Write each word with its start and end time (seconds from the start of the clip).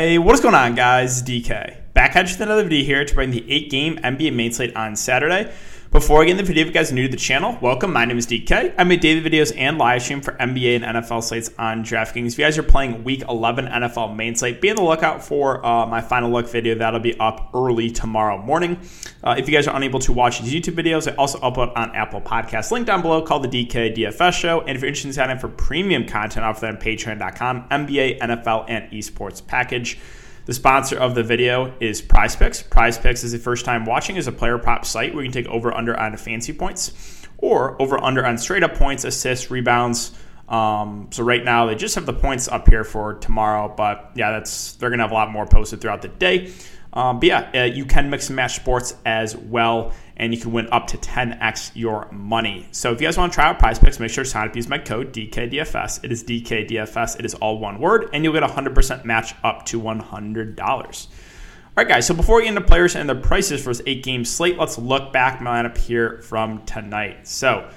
Hey, 0.00 0.16
what 0.16 0.32
is 0.32 0.40
going 0.40 0.54
on, 0.54 0.76
guys? 0.76 1.22
DK. 1.22 1.92
Back 1.92 2.16
at 2.16 2.24
you 2.24 2.32
with 2.32 2.40
another 2.40 2.62
video 2.62 2.82
here 2.82 3.04
to 3.04 3.14
bring 3.14 3.32
the 3.32 3.44
8 3.52 3.70
game 3.70 3.98
NBA 3.98 4.32
main 4.32 4.50
slate 4.50 4.74
on 4.74 4.96
Saturday. 4.96 5.52
Before 5.92 6.22
I 6.22 6.24
get 6.24 6.38
into 6.38 6.44
the 6.44 6.46
video, 6.46 6.60
if 6.62 6.68
you 6.68 6.72
guys 6.72 6.92
are 6.92 6.94
new 6.94 7.06
to 7.06 7.10
the 7.10 7.16
channel, 7.16 7.58
welcome. 7.60 7.92
My 7.92 8.04
name 8.04 8.16
is 8.16 8.24
DK. 8.24 8.74
I 8.78 8.84
make 8.84 9.00
daily 9.00 9.28
videos 9.28 9.52
and 9.58 9.76
live 9.76 10.00
stream 10.02 10.20
for 10.20 10.34
NBA 10.34 10.76
and 10.76 10.84
NFL 10.84 11.20
slates 11.24 11.50
on 11.58 11.82
DraftKings. 11.82 12.28
If 12.28 12.38
you 12.38 12.44
guys 12.44 12.56
are 12.58 12.62
playing 12.62 13.02
Week 13.02 13.24
11 13.28 13.66
NFL 13.66 14.14
main 14.14 14.36
slate, 14.36 14.60
be 14.60 14.70
on 14.70 14.76
the 14.76 14.84
lookout 14.84 15.20
for 15.24 15.66
uh, 15.66 15.86
my 15.86 16.00
final 16.00 16.30
look 16.30 16.48
video. 16.48 16.76
That'll 16.76 17.00
be 17.00 17.18
up 17.18 17.50
early 17.54 17.90
tomorrow 17.90 18.38
morning. 18.38 18.78
Uh, 19.24 19.34
if 19.36 19.48
you 19.48 19.52
guys 19.52 19.66
are 19.66 19.74
unable 19.74 19.98
to 19.98 20.12
watch 20.12 20.40
these 20.40 20.54
YouTube 20.54 20.76
videos, 20.76 21.10
I 21.10 21.16
also 21.16 21.40
upload 21.40 21.76
on 21.76 21.92
Apple 21.96 22.20
Podcasts. 22.20 22.70
Link 22.70 22.86
down 22.86 23.02
below 23.02 23.20
called 23.22 23.50
the 23.50 23.66
DK 23.66 23.96
DFS 23.96 24.34
Show. 24.34 24.60
And 24.60 24.76
if 24.76 24.82
you're 24.82 24.88
interested 24.88 25.08
in 25.08 25.14
signing 25.14 25.34
up 25.34 25.40
for 25.40 25.48
premium 25.48 26.06
content, 26.06 26.46
offer 26.46 26.60
that 26.60 26.76
on 26.76 26.80
Patreon.com, 26.80 27.68
NBA, 27.68 28.20
NFL, 28.20 28.66
and 28.68 28.88
esports 28.92 29.44
package. 29.44 29.98
The 30.46 30.54
sponsor 30.54 30.96
of 30.96 31.14
the 31.14 31.22
video 31.22 31.74
is 31.80 32.00
Prize 32.00 32.34
Picks. 32.34 32.62
Prize 32.62 32.98
Picks 32.98 33.24
is 33.24 33.32
the 33.32 33.38
first 33.38 33.64
time 33.64 33.84
watching 33.84 34.16
is 34.16 34.26
a 34.26 34.32
player 34.32 34.58
prop 34.58 34.84
site 34.84 35.14
where 35.14 35.22
you 35.22 35.30
can 35.30 35.44
take 35.44 35.52
over 35.52 35.72
under 35.72 35.98
on 35.98 36.16
fancy 36.16 36.52
points 36.52 37.26
or 37.38 37.80
over 37.80 38.02
under 38.02 38.24
on 38.24 38.38
straight 38.38 38.62
up 38.62 38.74
points, 38.74 39.04
assists, 39.04 39.50
rebounds. 39.50 40.12
Um, 40.48 41.08
so 41.10 41.22
right 41.22 41.44
now 41.44 41.66
they 41.66 41.76
just 41.76 41.94
have 41.94 42.06
the 42.06 42.12
points 42.12 42.48
up 42.48 42.68
here 42.68 42.84
for 42.84 43.14
tomorrow, 43.14 43.72
but 43.74 44.10
yeah, 44.16 44.32
that's 44.32 44.72
they're 44.74 44.90
gonna 44.90 45.02
have 45.02 45.12
a 45.12 45.14
lot 45.14 45.30
more 45.30 45.46
posted 45.46 45.80
throughout 45.80 46.02
the 46.02 46.08
day. 46.08 46.52
Um, 46.92 47.20
but 47.20 47.26
yeah, 47.26 47.50
uh, 47.54 47.64
you 47.64 47.84
can 47.84 48.10
mix 48.10 48.28
and 48.28 48.36
match 48.36 48.56
sports 48.56 48.96
as 49.06 49.36
well, 49.36 49.92
and 50.16 50.34
you 50.34 50.40
can 50.40 50.52
win 50.52 50.68
up 50.72 50.88
to 50.88 50.98
10x 50.98 51.72
your 51.74 52.10
money. 52.10 52.66
So 52.72 52.92
if 52.92 53.00
you 53.00 53.06
guys 53.06 53.16
want 53.16 53.32
to 53.32 53.34
try 53.34 53.48
out 53.48 53.58
prize 53.58 53.78
picks, 53.78 54.00
make 54.00 54.10
sure 54.10 54.24
to 54.24 54.30
sign 54.30 54.48
up. 54.48 54.56
Use 54.56 54.68
my 54.68 54.78
code 54.78 55.12
DKDFS. 55.12 56.04
It 56.04 56.10
is 56.10 56.24
DKDFS. 56.24 57.18
It 57.18 57.24
is 57.24 57.34
all 57.34 57.58
one 57.58 57.78
word, 57.80 58.10
and 58.12 58.24
you'll 58.24 58.32
get 58.32 58.42
a 58.42 58.48
100% 58.48 59.04
match 59.04 59.34
up 59.44 59.66
to 59.66 59.80
$100. 59.80 60.58
All 60.60 61.84
right, 61.84 61.88
guys. 61.88 62.06
So 62.06 62.14
before 62.14 62.36
we 62.36 62.42
get 62.42 62.48
into 62.48 62.62
players 62.62 62.96
and 62.96 63.08
the 63.08 63.14
prices 63.14 63.62
for 63.62 63.70
this 63.70 63.80
eight 63.86 64.02
game 64.02 64.24
slate, 64.24 64.58
let's 64.58 64.76
look 64.76 65.12
back 65.12 65.40
my 65.40 65.62
lineup 65.62 65.78
here 65.78 66.20
from 66.22 66.64
tonight. 66.66 67.28
So 67.28 67.70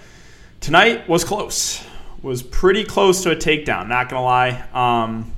tonight 0.59 1.07
was 1.07 1.23
close, 1.23 1.85
was 2.23 2.41
pretty 2.41 2.83
close 2.83 3.21
to 3.21 3.31
a 3.31 3.35
takedown. 3.35 3.87
Not 3.89 4.09
gonna 4.09 4.23
lie. 4.23 4.65
Um, 4.73 5.31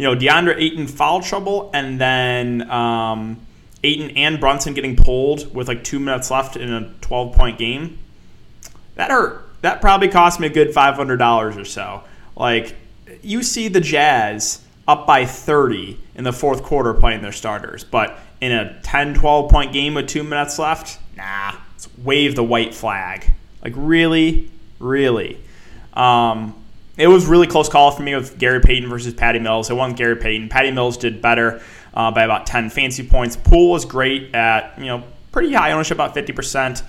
you 0.00 0.06
know, 0.06 0.16
DeAndre 0.16 0.58
Ayton 0.58 0.86
foul 0.86 1.20
trouble, 1.20 1.70
and 1.74 2.00
then 2.00 2.70
um, 2.70 3.38
Ayton 3.84 4.16
and 4.16 4.40
Brunson 4.40 4.72
getting 4.72 4.96
pulled 4.96 5.54
with 5.54 5.68
like 5.68 5.84
two 5.84 6.00
minutes 6.00 6.30
left 6.30 6.56
in 6.56 6.72
a 6.72 6.90
12 7.02 7.34
point 7.34 7.58
game. 7.58 7.98
That 8.94 9.10
hurt. 9.10 9.46
That 9.60 9.82
probably 9.82 10.08
cost 10.08 10.40
me 10.40 10.46
a 10.46 10.50
good 10.50 10.68
$500 10.68 11.54
or 11.54 11.64
so. 11.66 12.02
Like, 12.34 12.74
you 13.20 13.42
see 13.42 13.68
the 13.68 13.82
Jazz 13.82 14.62
up 14.88 15.06
by 15.06 15.26
30 15.26 15.98
in 16.14 16.24
the 16.24 16.32
fourth 16.32 16.62
quarter 16.62 16.94
playing 16.94 17.20
their 17.20 17.30
starters, 17.30 17.84
but 17.84 18.18
in 18.40 18.52
a 18.52 18.80
10 18.80 19.12
12 19.12 19.50
point 19.50 19.74
game 19.74 19.92
with 19.92 20.08
two 20.08 20.24
minutes 20.24 20.58
left, 20.58 20.98
nah, 21.14 21.52
wave 22.02 22.36
the 22.36 22.42
white 22.42 22.72
flag. 22.72 23.30
Like, 23.62 23.74
really? 23.76 24.50
Really? 24.78 25.38
Um, 25.92 26.54
it 27.00 27.06
was 27.06 27.26
really 27.26 27.46
close 27.46 27.68
call 27.68 27.90
for 27.90 28.02
me 28.02 28.14
with 28.14 28.38
Gary 28.38 28.60
Payton 28.60 28.88
versus 28.88 29.14
Patty 29.14 29.38
Mills. 29.38 29.70
I 29.70 29.74
won 29.74 29.94
Gary 29.94 30.16
Payton. 30.16 30.50
Patty 30.50 30.70
Mills 30.70 30.98
did 30.98 31.22
better 31.22 31.62
uh, 31.94 32.10
by 32.10 32.24
about 32.24 32.46
10 32.46 32.68
fancy 32.68 33.02
points. 33.06 33.36
Poole 33.36 33.70
was 33.70 33.86
great 33.86 34.34
at, 34.34 34.78
you 34.78 34.84
know, 34.84 35.02
pretty 35.32 35.52
high 35.52 35.72
ownership, 35.72 35.96
about 35.96 36.14
50%. 36.14 36.82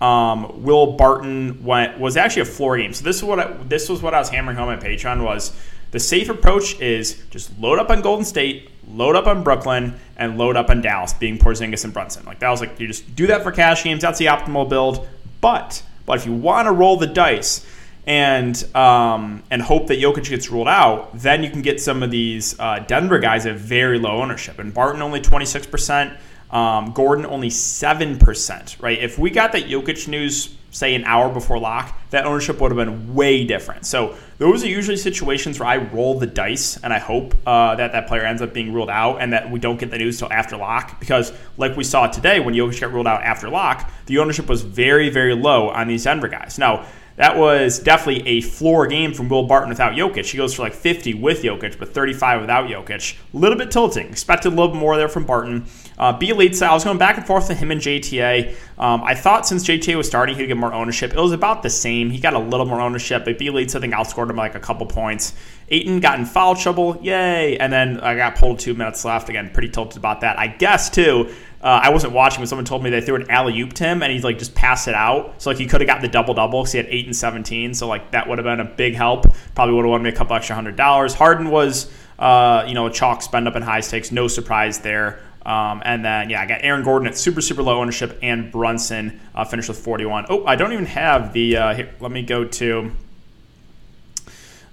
Um, 0.00 0.62
Will 0.62 0.92
Barton 0.92 1.64
went 1.64 1.98
was 1.98 2.16
actually 2.16 2.42
a 2.42 2.46
floor 2.46 2.76
game. 2.76 2.92
So 2.92 3.02
this 3.02 3.16
is 3.16 3.24
what 3.24 3.40
I, 3.40 3.52
this 3.64 3.88
was 3.88 4.02
what 4.02 4.14
I 4.14 4.18
was 4.18 4.28
hammering 4.28 4.56
home 4.56 4.68
at 4.68 4.80
Patreon 4.80 5.24
was 5.24 5.58
the 5.90 5.98
safe 5.98 6.28
approach 6.28 6.78
is 6.80 7.22
just 7.30 7.58
load 7.58 7.78
up 7.78 7.88
on 7.88 8.02
Golden 8.02 8.24
State, 8.24 8.70
load 8.86 9.16
up 9.16 9.26
on 9.26 9.42
Brooklyn, 9.42 9.98
and 10.16 10.36
load 10.36 10.54
up 10.56 10.68
on 10.68 10.82
Dallas, 10.82 11.14
being 11.14 11.38
Porzingis 11.38 11.84
and 11.84 11.94
Brunson. 11.94 12.26
Like 12.26 12.40
that 12.40 12.50
was 12.50 12.60
like 12.60 12.78
you 12.78 12.86
just 12.86 13.16
do 13.16 13.26
that 13.28 13.42
for 13.42 13.50
cash 13.50 13.84
games. 13.84 14.02
That's 14.02 14.18
the 14.18 14.26
optimal 14.26 14.68
build. 14.68 15.08
But 15.40 15.82
but 16.04 16.18
if 16.18 16.26
you 16.26 16.34
want 16.34 16.66
to 16.66 16.72
roll 16.72 16.98
the 16.98 17.06
dice 17.06 17.66
and 18.06 18.76
um, 18.76 19.42
and 19.50 19.60
hope 19.60 19.88
that 19.88 19.98
Jokic 19.98 20.28
gets 20.28 20.50
ruled 20.50 20.68
out, 20.68 21.10
then 21.18 21.42
you 21.42 21.50
can 21.50 21.62
get 21.62 21.80
some 21.80 22.02
of 22.02 22.10
these 22.10 22.58
uh, 22.60 22.78
Denver 22.80 23.18
guys 23.18 23.46
at 23.46 23.56
very 23.56 23.98
low 23.98 24.22
ownership. 24.22 24.58
And 24.58 24.72
Barton 24.72 25.02
only 25.02 25.20
26%, 25.20 26.16
um, 26.50 26.92
Gordon 26.92 27.26
only 27.26 27.48
7%, 27.48 28.82
right? 28.82 28.98
If 28.98 29.18
we 29.18 29.30
got 29.30 29.52
that 29.52 29.64
Jokic 29.64 30.06
news, 30.06 30.56
say, 30.70 30.94
an 30.94 31.04
hour 31.04 31.32
before 31.32 31.58
lock, 31.58 31.98
that 32.10 32.26
ownership 32.26 32.60
would 32.60 32.70
have 32.70 32.76
been 32.76 33.12
way 33.14 33.44
different. 33.44 33.86
So 33.86 34.14
those 34.38 34.62
are 34.62 34.68
usually 34.68 34.98
situations 34.98 35.58
where 35.58 35.68
I 35.68 35.78
roll 35.78 36.16
the 36.16 36.26
dice 36.26 36.76
and 36.76 36.92
I 36.92 36.98
hope 36.98 37.34
uh, 37.44 37.74
that 37.74 37.90
that 37.90 38.06
player 38.06 38.22
ends 38.22 38.40
up 38.40 38.54
being 38.54 38.72
ruled 38.72 38.90
out 38.90 39.20
and 39.20 39.32
that 39.32 39.50
we 39.50 39.58
don't 39.58 39.80
get 39.80 39.90
the 39.90 39.98
news 39.98 40.20
till 40.20 40.32
after 40.32 40.56
lock. 40.56 41.00
Because, 41.00 41.32
like 41.56 41.76
we 41.76 41.82
saw 41.82 42.06
today, 42.06 42.38
when 42.38 42.54
Jokic 42.54 42.80
got 42.80 42.92
ruled 42.92 43.08
out 43.08 43.22
after 43.22 43.48
lock, 43.48 43.90
the 44.04 44.18
ownership 44.18 44.48
was 44.48 44.62
very, 44.62 45.08
very 45.08 45.34
low 45.34 45.70
on 45.70 45.88
these 45.88 46.04
Denver 46.04 46.28
guys. 46.28 46.56
Now, 46.56 46.86
that 47.16 47.36
was 47.36 47.78
definitely 47.78 48.26
a 48.28 48.40
floor 48.42 48.86
game 48.86 49.14
from 49.14 49.28
Will 49.28 49.44
Barton 49.44 49.70
without 49.70 49.94
Jokic. 49.94 50.30
He 50.30 50.36
goes 50.36 50.54
for 50.54 50.62
like 50.62 50.74
50 50.74 51.14
with 51.14 51.42
Jokic, 51.42 51.78
but 51.78 51.92
35 51.92 52.42
without 52.42 52.68
Jokic. 52.68 53.16
A 53.32 53.36
little 53.36 53.56
bit 53.56 53.70
tilting. 53.70 54.08
Expected 54.08 54.48
a 54.48 54.56
little 54.56 54.68
bit 54.68 54.78
more 54.78 54.96
there 54.96 55.08
from 55.08 55.24
Barton. 55.24 55.66
Uh, 55.98 56.16
Bjelica, 56.18 56.62
I 56.62 56.74
was 56.74 56.84
going 56.84 56.98
back 56.98 57.16
and 57.16 57.26
forth 57.26 57.48
with 57.48 57.58
him 57.58 57.70
and 57.70 57.80
JTA. 57.80 58.54
Um, 58.78 59.02
I 59.02 59.14
thought 59.14 59.46
since 59.46 59.64
JTA 59.66 59.96
was 59.96 60.06
starting, 60.06 60.36
he'd 60.36 60.46
get 60.46 60.58
more 60.58 60.74
ownership. 60.74 61.14
It 61.14 61.18
was 61.18 61.32
about 61.32 61.62
the 61.62 61.70
same. 61.70 62.10
He 62.10 62.18
got 62.18 62.34
a 62.34 62.38
little 62.38 62.66
more 62.66 62.82
ownership, 62.82 63.24
but 63.24 63.38
Bjelica, 63.38 63.76
I 63.76 63.80
think, 63.80 63.94
outscored 63.94 64.28
him 64.28 64.36
like 64.36 64.54
a 64.54 64.60
couple 64.60 64.86
points. 64.86 65.32
Ayton 65.70 66.00
got 66.00 66.18
in 66.18 66.26
foul 66.26 66.54
trouble, 66.54 66.98
yay! 67.02 67.56
And 67.56 67.72
then 67.72 67.98
I 68.00 68.14
got 68.14 68.36
pulled 68.36 68.58
two 68.58 68.74
minutes 68.74 69.04
left. 69.04 69.28
Again, 69.30 69.50
pretty 69.52 69.70
tilted 69.70 69.96
about 69.96 70.20
that. 70.20 70.38
I 70.38 70.48
guess 70.48 70.90
too. 70.90 71.34
Uh, 71.62 71.80
I 71.82 71.88
wasn't 71.88 72.12
watching, 72.12 72.42
but 72.42 72.48
someone 72.48 72.64
told 72.64 72.84
me 72.84 72.90
they 72.90 73.00
threw 73.00 73.16
an 73.16 73.30
alley 73.30 73.58
oop 73.60 73.72
to 73.74 73.84
him, 73.84 74.02
and 74.02 74.12
he 74.12 74.20
like 74.20 74.38
just 74.38 74.54
passed 74.54 74.88
it 74.88 74.94
out. 74.94 75.40
So 75.40 75.50
like 75.50 75.58
he 75.58 75.66
could 75.66 75.80
have 75.80 75.88
got 75.88 76.00
the 76.00 76.08
double 76.08 76.34
double 76.34 76.62
because 76.62 76.72
he 76.72 76.78
had 76.78 76.86
eight 76.88 77.06
and 77.06 77.16
seventeen. 77.16 77.74
So 77.74 77.88
like 77.88 78.10
that 78.10 78.28
would 78.28 78.38
have 78.38 78.44
been 78.44 78.60
a 78.60 78.64
big 78.64 78.94
help. 78.94 79.26
Probably 79.54 79.74
would 79.74 79.84
have 79.84 79.90
won 79.90 80.02
me 80.02 80.10
a 80.10 80.12
couple 80.12 80.36
extra 80.36 80.54
hundred 80.54 80.76
dollars. 80.76 81.14
Harden 81.14 81.50
was, 81.50 81.90
uh, 82.18 82.64
you 82.68 82.74
know, 82.74 82.86
a 82.86 82.90
chalk 82.90 83.22
spend 83.22 83.48
up 83.48 83.56
in 83.56 83.62
high 83.62 83.80
stakes. 83.80 84.12
No 84.12 84.28
surprise 84.28 84.80
there. 84.80 85.20
Um, 85.46 85.80
and 85.84 86.04
then, 86.04 86.28
yeah, 86.28 86.42
I 86.42 86.46
got 86.46 86.64
Aaron 86.64 86.82
Gordon 86.82 87.06
at 87.06 87.16
super, 87.16 87.40
super 87.40 87.62
low 87.62 87.78
ownership, 87.80 88.18
and 88.20 88.50
Brunson 88.50 89.20
uh, 89.32 89.44
finished 89.44 89.68
with 89.68 89.78
41. 89.78 90.26
Oh, 90.28 90.44
I 90.44 90.56
don't 90.56 90.72
even 90.72 90.86
have 90.86 91.32
the. 91.32 91.56
Uh, 91.56 91.74
here, 91.74 91.94
let 92.00 92.10
me 92.10 92.22
go 92.22 92.44
to. 92.44 92.90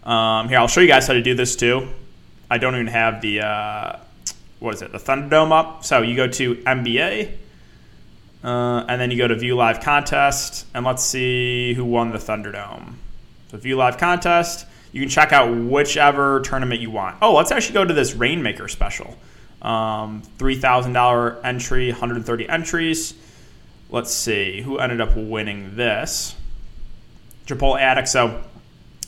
Um, 0.04 0.50
here, 0.50 0.58
I'll 0.58 0.68
show 0.68 0.82
you 0.82 0.88
guys 0.88 1.06
how 1.06 1.14
to 1.14 1.22
do 1.22 1.36
this 1.36 1.56
too. 1.56 1.88
I 2.50 2.58
don't 2.58 2.74
even 2.74 2.88
have 2.88 3.22
the. 3.22 3.42
What 4.64 4.76
is 4.76 4.82
it? 4.82 4.94
The 4.94 4.98
Thunderdome 4.98 5.52
up. 5.52 5.84
So 5.84 6.04
you 6.04 6.16
go 6.16 6.26
to 6.26 6.56
NBA, 6.56 7.34
uh, 8.46 8.86
and 8.88 9.02
then 9.02 9.12
you 9.12 9.18
go 9.18 9.28
to 9.28 9.36
View 9.36 9.58
Live 9.58 9.82
Contest, 9.82 10.66
and 10.74 10.86
let's 10.86 11.04
see 11.04 11.74
who 11.74 11.84
won 11.84 12.14
the 12.14 12.18
Thunderdome. 12.18 12.94
So 13.52 13.58
View 13.58 13.76
Live 13.76 13.98
Contest. 13.98 14.66
You 14.94 15.02
can 15.02 15.10
check 15.10 15.34
out 15.34 15.54
whichever 15.54 16.40
tournament 16.46 16.80
you 16.80 16.92
want. 16.92 17.18
Oh, 17.22 17.34
let's 17.34 17.52
actually 17.52 17.74
go 17.74 17.84
to 17.84 17.94
this 17.94 18.14
Rainmaker 18.14 18.70
special. 18.70 19.18
Um, 19.62 20.24
$3,000 20.38 21.44
entry, 21.44 21.92
130 21.92 22.48
entries. 22.48 23.16
Let's 23.90 24.14
see 24.14 24.62
who 24.62 24.78
ended 24.78 25.02
up 25.02 25.18
winning 25.18 25.76
this. 25.76 26.38
Japol 27.48 27.78
Addict. 27.78 28.08
So 28.08 28.42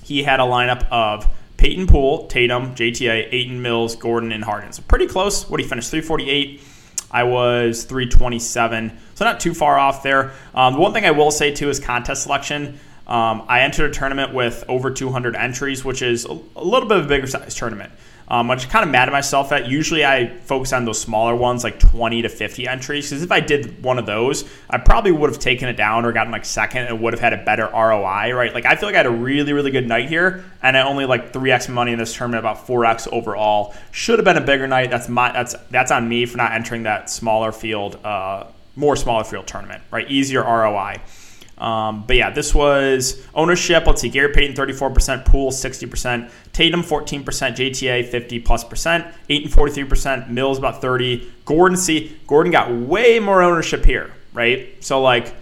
he 0.03 0.21
had 0.21 0.41
a 0.41 0.43
lineup 0.43 0.85
of 0.91 1.25
Payton 1.65 1.87
Poole, 1.87 2.27
Tatum, 2.27 2.75
JTA, 2.75 3.29
Ayton 3.31 3.59
Mills, 3.59 3.95
Gordon, 3.95 4.31
and 4.31 4.43
Harden. 4.43 4.71
So 4.71 4.83
pretty 4.87 5.07
close. 5.07 5.49
What 5.49 5.59
he 5.59 5.65
finished 5.65 5.89
348. 5.89 6.61
I 7.09 7.23
was 7.23 7.85
327. 7.85 8.95
So 9.15 9.25
not 9.25 9.39
too 9.39 9.55
far 9.55 9.79
off 9.79 10.03
there. 10.03 10.33
Um, 10.53 10.73
the 10.73 10.79
one 10.79 10.93
thing 10.93 11.05
I 11.05 11.11
will 11.11 11.31
say 11.31 11.51
too 11.51 11.71
is 11.71 11.79
contest 11.79 12.21
selection. 12.21 12.79
Um, 13.07 13.45
I 13.47 13.61
entered 13.61 13.89
a 13.89 13.93
tournament 13.95 14.31
with 14.31 14.63
over 14.67 14.91
200 14.91 15.35
entries, 15.35 15.83
which 15.83 16.03
is 16.03 16.25
a, 16.25 16.39
a 16.55 16.63
little 16.63 16.87
bit 16.87 16.99
of 16.99 17.05
a 17.05 17.07
bigger 17.07 17.25
size 17.25 17.55
tournament 17.55 17.91
um, 18.27 18.47
which 18.47 18.55
I'm 18.55 18.59
just 18.59 18.71
kind 18.71 18.83
of 18.83 18.91
mad 18.91 19.07
at 19.07 19.11
myself 19.11 19.51
at. 19.51 19.67
Usually 19.67 20.05
I 20.05 20.27
focus 20.27 20.73
on 20.73 20.85
those 20.85 20.99
smaller 20.99 21.35
ones, 21.35 21.63
like 21.63 21.79
20 21.79 22.23
to 22.23 22.29
50 22.29 22.67
entries, 22.67 23.09
because 23.09 23.23
if 23.23 23.31
I 23.31 23.39
did 23.39 23.83
one 23.83 23.99
of 23.99 24.05
those, 24.05 24.45
I 24.69 24.77
probably 24.77 25.11
would 25.11 25.29
have 25.29 25.39
taken 25.39 25.69
it 25.69 25.77
down 25.77 26.05
or 26.05 26.11
gotten 26.11 26.31
like 26.31 26.45
second 26.45 26.85
and 26.85 27.01
would 27.01 27.13
have 27.13 27.19
had 27.19 27.33
a 27.33 27.43
better 27.43 27.67
ROI, 27.67 28.31
right? 28.33 28.53
Like 28.53 28.65
I 28.65 28.75
feel 28.75 28.89
like 28.89 28.95
I 28.95 28.99
had 28.99 29.05
a 29.05 29.11
really, 29.11 29.53
really 29.53 29.71
good 29.71 29.87
night 29.87 30.09
here, 30.09 30.43
and 30.61 30.75
I 30.75 30.81
only 30.81 31.05
like 31.05 31.33
3x 31.33 31.69
money 31.69 31.91
in 31.91 31.99
this 31.99 32.13
tournament, 32.13 32.39
about 32.39 32.65
4x 32.65 33.07
overall. 33.11 33.75
Should 33.91 34.19
have 34.19 34.25
been 34.25 34.37
a 34.37 34.45
bigger 34.45 34.67
night. 34.67 34.89
That's 34.89 35.09
my 35.09 35.31
that's 35.31 35.55
that's 35.69 35.91
on 35.91 36.07
me 36.07 36.25
for 36.25 36.37
not 36.37 36.53
entering 36.53 36.83
that 36.83 37.09
smaller 37.09 37.51
field, 37.51 38.03
uh, 38.03 38.45
more 38.75 38.95
smaller 38.95 39.23
field 39.23 39.47
tournament, 39.47 39.83
right? 39.91 40.09
Easier 40.09 40.43
ROI. 40.43 40.99
Um, 41.57 42.03
but 42.05 42.17
yeah, 42.17 42.31
this 42.31 42.53
was 42.53 43.25
ownership. 43.33 43.85
Let's 43.87 44.01
see, 44.01 44.09
Gary 44.09 44.33
Payton 44.33 44.55
34%, 44.55 45.23
Poole 45.25 45.51
60%, 45.51 46.29
Tatum 46.51 46.81
14%, 46.81 47.23
JTA 47.23 48.07
50 48.09 48.39
plus 48.41 48.63
percent, 48.63 49.05
Ayton 49.29 49.49
43%, 49.49 50.29
Mills 50.29 50.57
about 50.57 50.81
30. 50.81 51.31
Gordon, 51.45 51.77
see, 51.77 52.19
Gordon 52.27 52.51
got 52.51 52.71
way 52.71 53.19
more 53.19 53.41
ownership 53.41 53.85
here, 53.85 54.11
right? 54.33 54.83
So 54.83 55.01
like 55.01 55.33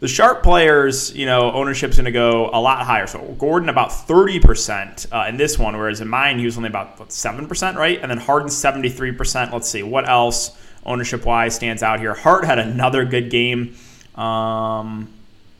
The 0.00 0.08
sharp 0.08 0.42
players, 0.42 1.14
you 1.14 1.24
know, 1.24 1.50
ownership's 1.52 1.96
going 1.96 2.04
to 2.04 2.12
go 2.12 2.50
a 2.52 2.60
lot 2.60 2.84
higher. 2.84 3.06
So 3.06 3.20
Gordon 3.38 3.70
about 3.70 3.88
30% 3.88 5.06
uh, 5.10 5.28
in 5.28 5.38
this 5.38 5.58
one, 5.58 5.76
whereas 5.76 6.00
in 6.02 6.08
mine 6.08 6.38
he 6.38 6.44
was 6.44 6.58
only 6.58 6.68
about 6.68 6.98
what, 6.98 7.08
7%, 7.08 7.74
right? 7.76 7.98
And 8.02 8.10
then 8.10 8.18
Harden 8.18 8.48
73%. 8.48 9.52
Let's 9.52 9.66
see 9.66 9.82
what 9.82 10.06
else 10.06 10.58
ownership 10.84 11.24
wise 11.24 11.54
stands 11.54 11.82
out 11.82 12.00
here. 12.00 12.12
Hart 12.12 12.44
had 12.44 12.58
another 12.58 13.06
good 13.06 13.30
game. 13.30 13.76
Um, 14.14 15.08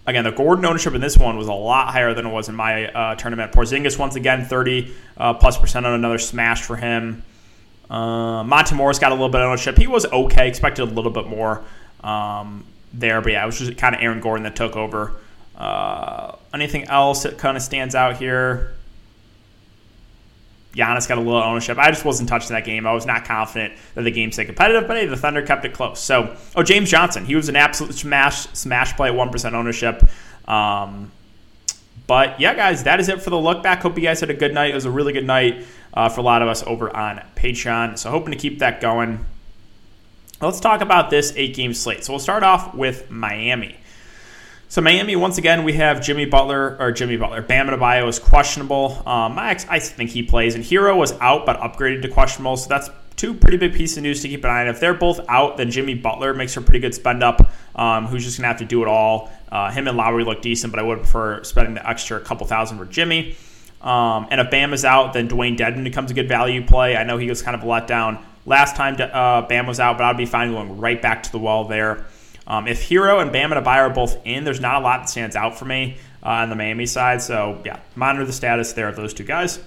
again, 0.07 0.25
the 0.25 0.33
Gordon 0.33 0.65
ownership 0.65 0.95
in 0.95 1.01
this 1.01 1.17
one 1.17 1.37
was 1.37 1.49
a 1.49 1.53
lot 1.53 1.93
higher 1.93 2.15
than 2.15 2.27
it 2.27 2.31
was 2.31 2.49
in 2.49 2.55
my 2.55 2.89
uh, 2.89 3.15
tournament. 3.17 3.53
Porzingis 3.53 3.99
once 3.99 4.17
again 4.17 4.45
30 4.45 4.93
uh, 5.17 5.35
plus 5.35 5.59
percent 5.59 5.87
on 5.87 5.95
another 5.95 6.19
smash 6.19 6.63
for 6.63 6.77
him. 6.77 7.23
Uh, 7.89 8.43
Monte 8.45 8.75
Morris 8.75 8.99
got 8.99 9.13
a 9.13 9.15
little 9.15 9.29
bit 9.29 9.41
of 9.41 9.49
ownership. 9.49 9.77
He 9.77 9.87
was 9.87 10.07
okay. 10.07 10.49
Expected 10.49 10.83
a 10.83 10.87
little 10.87 11.11
bit 11.13 11.27
more. 11.27 11.63
Um, 12.03 12.65
there. 12.99 13.21
But 13.21 13.33
yeah, 13.33 13.43
it 13.43 13.47
was 13.47 13.59
just 13.59 13.77
kind 13.77 13.95
of 13.95 14.01
Aaron 14.01 14.21
Gordon 14.21 14.45
that 14.45 14.57
took 14.57 14.77
over. 14.77 15.13
Uh, 15.57 16.37
anything 16.53 16.85
else 16.85 17.23
that 17.25 17.39
kind 17.39 17.57
of 17.57 17.63
stands 17.63 17.95
out 17.95 18.17
here? 18.17 18.75
Giannis 20.75 21.09
got 21.09 21.19
a 21.19 21.21
little 21.21 21.43
ownership. 21.43 21.79
I 21.79 21.91
just 21.91 22.05
wasn't 22.05 22.29
touching 22.29 22.55
that 22.55 22.65
game. 22.65 22.87
I 22.87 22.93
was 22.93 23.07
not 23.07 23.25
confident 23.25 23.75
that 23.95 24.03
the 24.03 24.11
game 24.11 24.33
stayed 24.33 24.47
competitive, 24.47 24.89
but 24.89 24.97
hey, 24.97 25.07
the 25.07 25.17
Thunder 25.17 25.43
kept 25.43 25.65
it 25.65 25.73
close. 25.73 26.01
So, 26.01 26.37
oh, 26.57 26.63
James 26.63 26.91
Johnson, 26.91 27.25
he 27.25 27.37
was 27.37 27.49
an 27.49 27.57
absolute 27.57 27.95
smash 27.95 28.49
smash 28.49 28.97
play 28.97 29.09
at 29.09 29.15
one 29.15 29.31
percent 29.31 29.55
ownership. 29.55 30.03
Um, 30.49 31.13
but 32.07 32.41
yeah, 32.41 32.55
guys, 32.55 32.85
that 32.85 33.01
is 33.01 33.09
it 33.09 33.23
for 33.23 33.31
the 33.31 33.39
look 33.39 33.63
back. 33.63 33.83
Hope 33.83 33.97
you 33.97 34.03
guys 34.03 34.21
had 34.21 34.31
a 34.31 34.35
good 34.35 34.53
night. 34.53 34.73
It 34.73 34.75
was 34.75 34.85
a 34.85 34.91
really 34.91 35.13
good 35.13 35.27
night 35.27 35.65
uh, 35.95 36.09
for 36.09 36.21
a 36.21 36.25
lot 36.25 36.43
of 36.43 36.49
us 36.49 36.63
over 36.67 36.95
on 36.95 37.23
Patreon. 37.37 37.97
So 37.99 38.11
hoping 38.11 38.33
to 38.33 38.39
keep 38.39 38.59
that 38.59 38.81
going. 38.81 39.25
Let's 40.41 40.61
talk 40.61 40.81
about 40.81 41.09
this 41.09 41.33
eight 41.37 41.55
game 41.55 41.73
slate. 41.73 42.05
So 42.05 42.13
we'll 42.13 42.21
start 42.21 42.43
off 42.43 42.75
with 42.75 43.11
Miami. 43.11 43.77
So 44.69 44.81
Miami, 44.81 45.15
once 45.15 45.39
again, 45.39 45.63
we 45.63 45.75
have 45.75 46.03
Jimmy 46.03 46.25
Butler 46.25 46.77
or 46.81 46.91
Jimmy 46.91 47.17
Butler. 47.17 47.43
Bam 47.43 47.69
Adebayo 47.69 48.09
is 48.09 48.19
questionable. 48.19 49.03
Um, 49.07 49.39
I, 49.39 49.57
I 49.69 49.79
think 49.79 50.11
he 50.11 50.23
plays, 50.23 50.55
and 50.55 50.65
Herro 50.65 50.97
was 50.97 51.13
out 51.21 51.47
but 51.47 51.61
upgraded 51.61 52.03
to 52.03 52.09
questionable. 52.09 52.57
So 52.57 52.69
that's 52.69 52.91
two 53.17 53.35
pretty 53.35 53.57
big 53.57 53.75
pieces 53.75 53.99
of 53.99 54.03
news 54.03 54.23
to 54.23 54.29
keep 54.29 54.43
an 54.45 54.51
eye 54.51 54.63
on. 54.63 54.69
If 54.69 54.81
they're 54.81 54.95
both 54.95 55.21
out, 55.29 55.57
then 55.57 55.71
Jimmy 55.71 55.95
Butler 55.95 56.35
makes 56.35 56.55
for 56.55 56.61
a 56.61 56.63
pretty 56.63 56.81
good 56.81 56.95
spend 56.95 57.23
up. 57.23 57.49
Um, 57.77 58.07
who's 58.07 58.25
just 58.25 58.37
gonna 58.39 58.49
have 58.49 58.59
to 58.59 58.65
do 58.65 58.83
it 58.83 58.89
all? 58.89 59.31
Uh, 59.53 59.71
him 59.71 59.87
and 59.87 59.97
Lowry 59.97 60.25
look 60.25 60.43
decent, 60.43 60.73
but 60.73 60.81
I 60.81 60.83
would 60.83 60.99
prefer 60.99 61.45
spending 61.45 61.75
the 61.75 61.89
extra 61.89 62.19
couple 62.21 62.47
thousand 62.47 62.79
for 62.79 62.87
Jimmy. 62.87 63.37
Um, 63.81 64.27
and 64.31 64.41
if 64.41 64.51
Bam 64.51 64.73
is 64.73 64.85
out, 64.85 65.13
then 65.13 65.29
Dewayne 65.29 65.57
Dedmon 65.57 65.85
becomes 65.85 66.11
a 66.11 66.15
good 66.15 66.27
value 66.27 66.67
play. 66.67 66.97
I 66.97 67.05
know 67.05 67.19
he 67.19 67.29
was 67.29 67.43
kind 67.43 67.55
of 67.55 67.63
a 67.63 67.67
letdown 67.67 68.19
last 68.47 68.77
time 68.77 68.97
uh, 69.01 69.43
Bam 69.47 69.67
was 69.67 69.81
out, 69.81 69.99
but 69.99 70.05
I'd 70.05 70.17
be 70.17 70.27
fine 70.27 70.53
going 70.53 70.79
right 70.79 71.01
back 71.01 71.23
to 71.25 71.33
the 71.33 71.39
wall 71.39 71.67
there. 71.67 72.07
Um, 72.47 72.69
if 72.69 72.89
Herro 72.89 73.23
and 73.23 73.33
Bam 73.33 73.53
and 73.53 73.65
Adebayo 73.65 73.89
are 73.89 73.91
both 73.91 74.19
in, 74.27 74.45
there's 74.45 74.61
not 74.61 74.81
a 74.81 74.85
lot 74.85 75.01
that 75.01 75.09
stands 75.09 75.37
out 75.37 75.59
for 75.59 75.65
me 75.65 75.97
uh, 76.23 76.29
on 76.29 76.51
the 76.51 76.57
Miami 76.57 76.87
side. 76.87 77.23
So 77.23 77.61
yeah, 77.65 77.81
monitor 77.95 78.25
the 78.25 78.33
status 78.33 78.73
there 78.73 78.89
of 78.89 78.97
those 78.97 79.15
two 79.15 79.25
guys. 79.25 79.61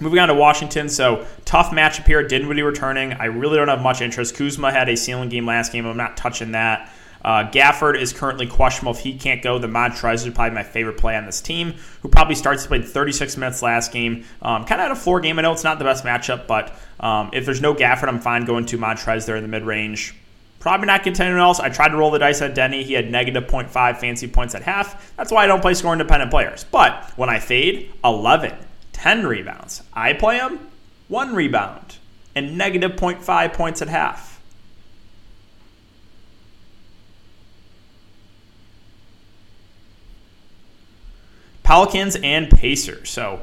Moving 0.00 0.18
on 0.18 0.28
to 0.28 0.34
Washington, 0.34 0.88
so 0.88 1.26
tough 1.44 1.72
matchup 1.72 2.06
here. 2.06 2.26
Dinwiddie 2.26 2.62
returning. 2.62 3.12
I 3.12 3.26
really 3.26 3.56
don't 3.56 3.68
have 3.68 3.82
much 3.82 4.00
interest. 4.00 4.34
Kuzma 4.34 4.72
had 4.72 4.88
a 4.88 4.96
ceiling 4.96 5.28
game 5.28 5.44
last 5.44 5.72
game. 5.72 5.84
I'm 5.84 5.98
not 5.98 6.16
touching 6.16 6.52
that. 6.52 6.90
Uh, 7.22 7.50
Gafford 7.50 8.00
is 8.00 8.14
currently 8.14 8.46
questionable. 8.46 8.92
If 8.92 9.00
he 9.00 9.18
can't 9.18 9.42
go, 9.42 9.58
then 9.58 9.72
Montrez 9.72 10.26
is 10.26 10.32
probably 10.32 10.54
my 10.54 10.62
favorite 10.62 10.96
play 10.96 11.16
on 11.16 11.26
this 11.26 11.42
team, 11.42 11.74
who 12.00 12.08
probably 12.08 12.34
starts 12.34 12.62
to 12.62 12.68
play 12.68 12.80
36 12.80 13.36
minutes 13.36 13.60
last 13.60 13.92
game. 13.92 14.24
Um, 14.40 14.64
kind 14.64 14.80
of 14.80 14.88
had 14.88 14.92
a 14.92 14.96
floor 14.96 15.20
game. 15.20 15.38
I 15.38 15.42
know 15.42 15.52
it's 15.52 15.64
not 15.64 15.78
the 15.78 15.84
best 15.84 16.02
matchup, 16.02 16.46
but 16.46 16.74
um, 16.98 17.28
if 17.34 17.44
there's 17.44 17.60
no 17.60 17.74
Gafford, 17.74 18.08
I'm 18.08 18.20
fine 18.20 18.46
going 18.46 18.64
to 18.66 18.78
Montrez 18.78 19.26
there 19.26 19.36
in 19.36 19.42
the 19.42 19.48
mid 19.48 19.64
range. 19.64 20.14
Probably 20.60 20.86
not 20.86 21.02
contending 21.02 21.38
else. 21.38 21.58
I 21.58 21.70
tried 21.70 21.88
to 21.88 21.96
roll 21.96 22.10
the 22.10 22.18
dice 22.18 22.42
at 22.42 22.54
Deni. 22.54 22.84
He 22.84 22.92
had 22.92 23.10
negative 23.10 23.46
0.5 23.46 23.96
fancy 23.96 24.28
points 24.28 24.54
at 24.54 24.62
half. 24.62 25.16
That's 25.16 25.32
why 25.32 25.44
I 25.44 25.46
don't 25.46 25.62
play 25.62 25.72
score 25.72 25.92
independent 25.92 26.30
players. 26.30 26.64
But 26.64 27.10
when 27.16 27.30
I 27.30 27.40
fade, 27.40 27.90
11, 28.04 28.54
10 28.92 29.26
rebounds. 29.26 29.82
I 29.94 30.12
play 30.12 30.36
him, 30.36 30.60
one 31.08 31.34
rebound, 31.34 31.96
and 32.34 32.58
negative 32.58 32.92
0.5 32.92 33.54
points 33.54 33.80
at 33.80 33.88
half. 33.88 34.38
Pelicans 41.62 42.16
and 42.22 42.50
Pacers. 42.50 43.08
So 43.08 43.40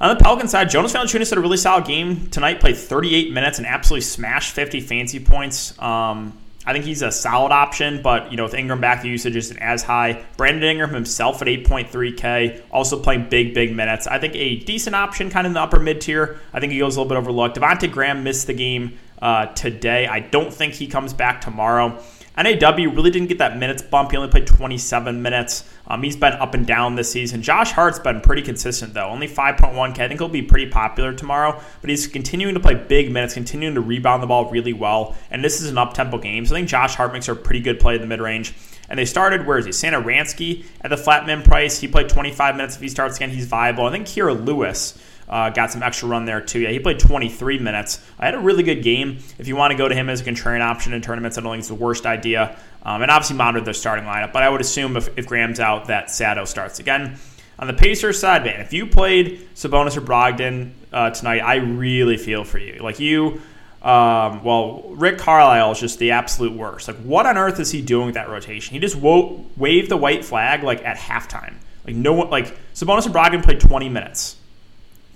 on 0.00 0.16
the 0.16 0.22
Pelican 0.22 0.48
side, 0.48 0.70
Jonas 0.70 0.92
Valanciunas 0.92 1.28
had 1.28 1.38
a 1.38 1.42
really 1.42 1.58
solid 1.58 1.84
game 1.84 2.28
tonight. 2.30 2.60
Played 2.60 2.78
38 2.78 3.32
minutes 3.32 3.58
and 3.58 3.66
absolutely 3.66 4.02
smashed 4.02 4.52
50 4.54 4.80
fancy 4.80 5.20
points. 5.20 5.78
Um, 5.78 6.38
I 6.64 6.72
think 6.72 6.84
he's 6.84 7.02
a 7.02 7.10
solid 7.10 7.52
option, 7.52 8.00
but 8.02 8.30
you 8.30 8.36
know 8.36 8.44
with 8.44 8.54
Ingram 8.54 8.80
back, 8.80 9.02
the 9.02 9.08
usage 9.08 9.36
isn't 9.36 9.58
as 9.58 9.82
high. 9.82 10.24
Brandon 10.36 10.62
Ingram 10.62 10.92
himself 10.92 11.40
at 11.42 11.48
8.3K, 11.48 12.62
also 12.70 13.02
playing 13.02 13.28
big, 13.28 13.54
big 13.54 13.74
minutes. 13.74 14.06
I 14.06 14.18
think 14.18 14.34
a 14.36 14.56
decent 14.56 14.94
option, 14.94 15.30
kind 15.30 15.46
of 15.46 15.50
in 15.50 15.54
the 15.54 15.60
upper 15.60 15.80
mid 15.80 16.00
tier. 16.00 16.38
I 16.52 16.60
think 16.60 16.72
he 16.72 16.78
goes 16.78 16.96
a 16.96 17.00
little 17.00 17.08
bit 17.08 17.18
overlooked. 17.18 17.56
Devonte 17.56 17.90
Graham 17.90 18.24
missed 18.24 18.46
the 18.46 18.52
game 18.52 18.98
uh, 19.20 19.46
today. 19.46 20.06
I 20.06 20.20
don't 20.20 20.52
think 20.52 20.74
he 20.74 20.86
comes 20.86 21.12
back 21.12 21.40
tomorrow. 21.40 22.02
NAW 22.36 22.90
really 22.94 23.10
didn't 23.10 23.28
get 23.28 23.38
that 23.38 23.58
minutes 23.58 23.82
bump. 23.82 24.12
He 24.12 24.16
only 24.16 24.30
played 24.30 24.46
27 24.46 25.20
minutes. 25.20 25.68
Um, 25.86 26.02
he's 26.02 26.16
been 26.16 26.32
up 26.34 26.54
and 26.54 26.66
down 26.66 26.94
this 26.94 27.10
season. 27.10 27.42
Josh 27.42 27.72
Hart's 27.72 27.98
been 27.98 28.20
pretty 28.20 28.42
consistent, 28.42 28.94
though. 28.94 29.08
Only 29.08 29.28
5.1K. 29.28 29.98
I 29.98 30.08
think 30.08 30.20
he'll 30.20 30.28
be 30.28 30.42
pretty 30.42 30.70
popular 30.70 31.12
tomorrow, 31.12 31.60
but 31.80 31.90
he's 31.90 32.06
continuing 32.06 32.54
to 32.54 32.60
play 32.60 32.74
big 32.74 33.10
minutes, 33.10 33.34
continuing 33.34 33.74
to 33.74 33.80
rebound 33.80 34.22
the 34.22 34.26
ball 34.26 34.50
really 34.50 34.72
well. 34.72 35.16
And 35.30 35.44
this 35.44 35.60
is 35.60 35.70
an 35.70 35.78
up 35.78 35.92
tempo 35.92 36.18
game. 36.18 36.46
So 36.46 36.54
I 36.54 36.58
think 36.58 36.68
Josh 36.68 36.94
Hart 36.94 37.12
makes 37.12 37.28
a 37.28 37.34
pretty 37.34 37.60
good 37.60 37.80
play 37.80 37.96
in 37.96 38.00
the 38.00 38.06
mid 38.06 38.20
range. 38.20 38.54
And 38.88 38.98
they 38.98 39.04
started, 39.04 39.46
where 39.46 39.58
is 39.58 39.66
he? 39.66 39.70
Satoransky 39.70 40.64
at 40.80 40.90
the 40.90 40.96
flat 40.96 41.26
min 41.26 41.42
price. 41.42 41.78
He 41.78 41.88
played 41.88 42.08
25 42.08 42.56
minutes. 42.56 42.76
If 42.76 42.82
he 42.82 42.88
starts 42.88 43.16
again, 43.16 43.30
he's 43.30 43.46
viable. 43.46 43.86
I 43.86 43.92
think 43.92 44.06
Kira 44.06 44.44
Lewis 44.44 44.98
uh, 45.30 45.48
got 45.48 45.70
some 45.70 45.82
extra 45.82 46.08
run 46.08 46.24
there 46.24 46.40
too. 46.40 46.58
Yeah, 46.58 46.70
he 46.70 46.80
played 46.80 46.98
23 46.98 47.60
minutes. 47.60 48.04
I 48.18 48.26
had 48.26 48.34
a 48.34 48.40
really 48.40 48.64
good 48.64 48.82
game. 48.82 49.18
If 49.38 49.46
you 49.46 49.54
want 49.54 49.70
to 49.70 49.78
go 49.78 49.88
to 49.88 49.94
him 49.94 50.10
as 50.10 50.20
a 50.20 50.24
contrarian 50.24 50.60
option 50.60 50.92
in 50.92 51.00
tournaments, 51.00 51.38
I 51.38 51.40
don't 51.40 51.52
think 51.52 51.60
it's 51.60 51.68
the 51.68 51.74
worst 51.76 52.04
idea. 52.04 52.58
Um, 52.82 53.02
and 53.02 53.10
obviously 53.10 53.36
monitor 53.36 53.64
their 53.64 53.74
starting 53.74 54.04
lineup. 54.04 54.32
But 54.32 54.42
I 54.42 54.48
would 54.48 54.60
assume 54.60 54.96
if, 54.96 55.16
if 55.16 55.26
Graham's 55.26 55.60
out, 55.60 55.86
that 55.86 56.10
Sato 56.10 56.44
starts 56.44 56.80
again. 56.80 57.16
On 57.60 57.66
the 57.66 57.74
Pacers 57.74 58.18
side, 58.18 58.44
man, 58.44 58.60
if 58.60 58.72
you 58.72 58.86
played 58.86 59.48
Sabonis 59.54 59.96
or 59.96 60.00
Brogdon 60.00 60.72
uh, 60.92 61.10
tonight, 61.10 61.40
I 61.40 61.56
really 61.56 62.16
feel 62.16 62.42
for 62.42 62.58
you. 62.58 62.80
Like 62.80 62.98
you, 62.98 63.40
um, 63.82 64.42
well, 64.42 64.82
Rick 64.88 65.18
Carlisle 65.18 65.72
is 65.72 65.78
just 65.78 65.98
the 65.98 66.10
absolute 66.10 66.54
worst. 66.54 66.88
Like, 66.88 66.96
what 66.98 67.26
on 67.26 67.38
earth 67.38 67.60
is 67.60 67.70
he 67.70 67.82
doing 67.82 68.06
with 68.06 68.14
that 68.16 68.30
rotation? 68.30 68.74
He 68.74 68.80
just 68.80 68.96
wo- 68.96 69.44
waved 69.56 69.90
the 69.90 69.96
white 69.96 70.24
flag 70.24 70.64
like 70.64 70.84
at 70.84 70.96
halftime. 70.96 71.54
Like 71.86 71.94
no 71.94 72.14
one, 72.14 72.30
like 72.30 72.56
Sabonis 72.74 73.04
and 73.04 73.14
Brogdon 73.14 73.44
played 73.44 73.60
20 73.60 73.88
minutes. 73.90 74.36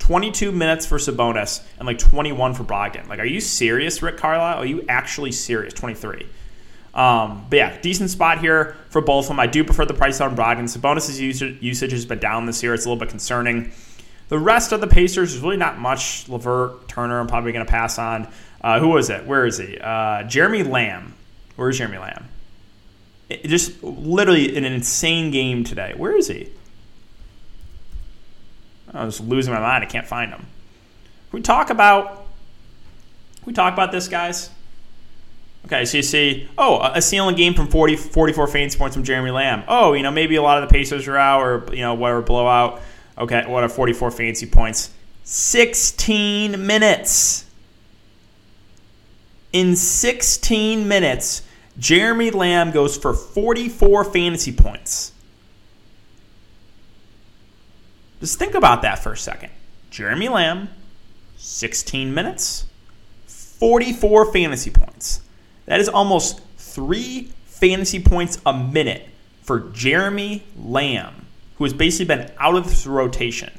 22 0.04 0.52
minutes 0.52 0.84
for 0.84 0.98
Sabonis 0.98 1.62
and 1.78 1.86
like 1.86 1.98
21 1.98 2.52
for 2.52 2.62
Brogdon. 2.62 3.08
Like, 3.08 3.20
are 3.20 3.24
you 3.24 3.40
serious, 3.40 4.02
Rick 4.02 4.18
Carlisle? 4.18 4.58
Are 4.58 4.66
you 4.66 4.84
actually 4.86 5.32
serious? 5.32 5.72
23. 5.72 6.26
Um, 6.92 7.46
but 7.48 7.56
yeah, 7.56 7.80
decent 7.80 8.10
spot 8.10 8.38
here 8.38 8.76
for 8.90 9.00
both 9.00 9.24
of 9.24 9.28
them. 9.28 9.40
I 9.40 9.46
do 9.46 9.64
prefer 9.64 9.86
the 9.86 9.94
price 9.94 10.20
on 10.20 10.36
Brogdon. 10.36 10.64
Sabonis' 10.64 11.62
usage 11.62 11.92
has 11.92 12.04
been 12.04 12.18
down 12.18 12.44
this 12.44 12.62
year. 12.62 12.74
It's 12.74 12.84
a 12.84 12.88
little 12.90 13.00
bit 13.00 13.08
concerning. 13.08 13.72
The 14.28 14.38
rest 14.38 14.72
of 14.72 14.82
the 14.82 14.86
Pacers 14.86 15.32
is 15.32 15.40
really 15.40 15.56
not 15.56 15.78
much. 15.78 16.28
LeVert, 16.28 16.86
Turner, 16.86 17.18
I'm 17.18 17.26
probably 17.26 17.52
going 17.52 17.64
to 17.64 17.72
pass 17.72 17.98
on. 17.98 18.28
Uh, 18.60 18.80
who 18.80 18.88
was 18.88 19.08
it? 19.08 19.24
Where 19.24 19.46
is 19.46 19.56
he? 19.56 19.78
Uh, 19.78 20.24
Jeremy 20.24 20.64
Lamb. 20.64 21.14
Where's 21.56 21.78
Jeremy 21.78 21.96
Lamb? 21.96 22.28
It, 23.30 23.44
just 23.44 23.82
literally 23.82 24.54
an 24.54 24.66
insane 24.66 25.30
game 25.30 25.64
today. 25.64 25.94
Where 25.96 26.14
is 26.14 26.28
he? 26.28 26.50
I 28.94 29.04
was 29.04 29.20
losing 29.20 29.52
my 29.52 29.60
mind. 29.60 29.84
I 29.84 29.86
can't 29.86 30.06
find 30.06 30.32
them. 30.32 30.46
we 31.32 31.40
talk 31.40 31.70
about 31.70 32.26
we 33.44 33.52
talk 33.52 33.72
about 33.74 33.92
this, 33.92 34.08
guys? 34.08 34.50
Okay, 35.66 35.84
so 35.86 35.96
you 35.96 36.02
see, 36.02 36.48
oh, 36.58 36.80
a 36.82 37.00
ceiling 37.00 37.36
game 37.36 37.54
from 37.54 37.68
40, 37.68 37.96
44 37.96 38.48
fantasy 38.48 38.78
points 38.78 38.94
from 38.94 39.04
Jeremy 39.04 39.30
Lamb. 39.30 39.64
Oh, 39.66 39.94
you 39.94 40.02
know, 40.02 40.10
maybe 40.10 40.36
a 40.36 40.42
lot 40.42 40.62
of 40.62 40.68
the 40.68 40.72
Pacers 40.72 41.08
are 41.08 41.16
out 41.16 41.40
or, 41.40 41.64
you 41.74 41.80
know, 41.80 41.94
whatever, 41.94 42.20
blowout. 42.20 42.82
Okay, 43.16 43.44
what 43.46 43.64
are 43.64 43.68
44 43.68 44.10
fantasy 44.10 44.46
points? 44.46 44.90
16 45.24 46.66
minutes. 46.66 47.46
In 49.54 49.74
16 49.74 50.86
minutes, 50.86 51.42
Jeremy 51.78 52.30
Lamb 52.30 52.70
goes 52.70 52.98
for 52.98 53.14
44 53.14 54.04
fantasy 54.04 54.52
points. 54.52 55.12
Just 58.24 58.38
think 58.38 58.54
about 58.54 58.80
that 58.80 59.00
for 59.00 59.12
a 59.12 59.18
second. 59.18 59.50
Jeremy 59.90 60.30
Lamb, 60.30 60.70
16 61.36 62.14
minutes, 62.14 62.64
44 63.26 64.32
fantasy 64.32 64.70
points. 64.70 65.20
That 65.66 65.78
is 65.78 65.90
almost 65.90 66.40
three 66.56 67.30
fantasy 67.44 68.00
points 68.00 68.40
a 68.46 68.54
minute 68.54 69.10
for 69.42 69.68
Jeremy 69.74 70.42
Lamb, 70.56 71.26
who 71.56 71.64
has 71.64 71.74
basically 71.74 72.06
been 72.16 72.32
out 72.38 72.54
of 72.54 72.64
this 72.66 72.86
rotation. 72.86 73.52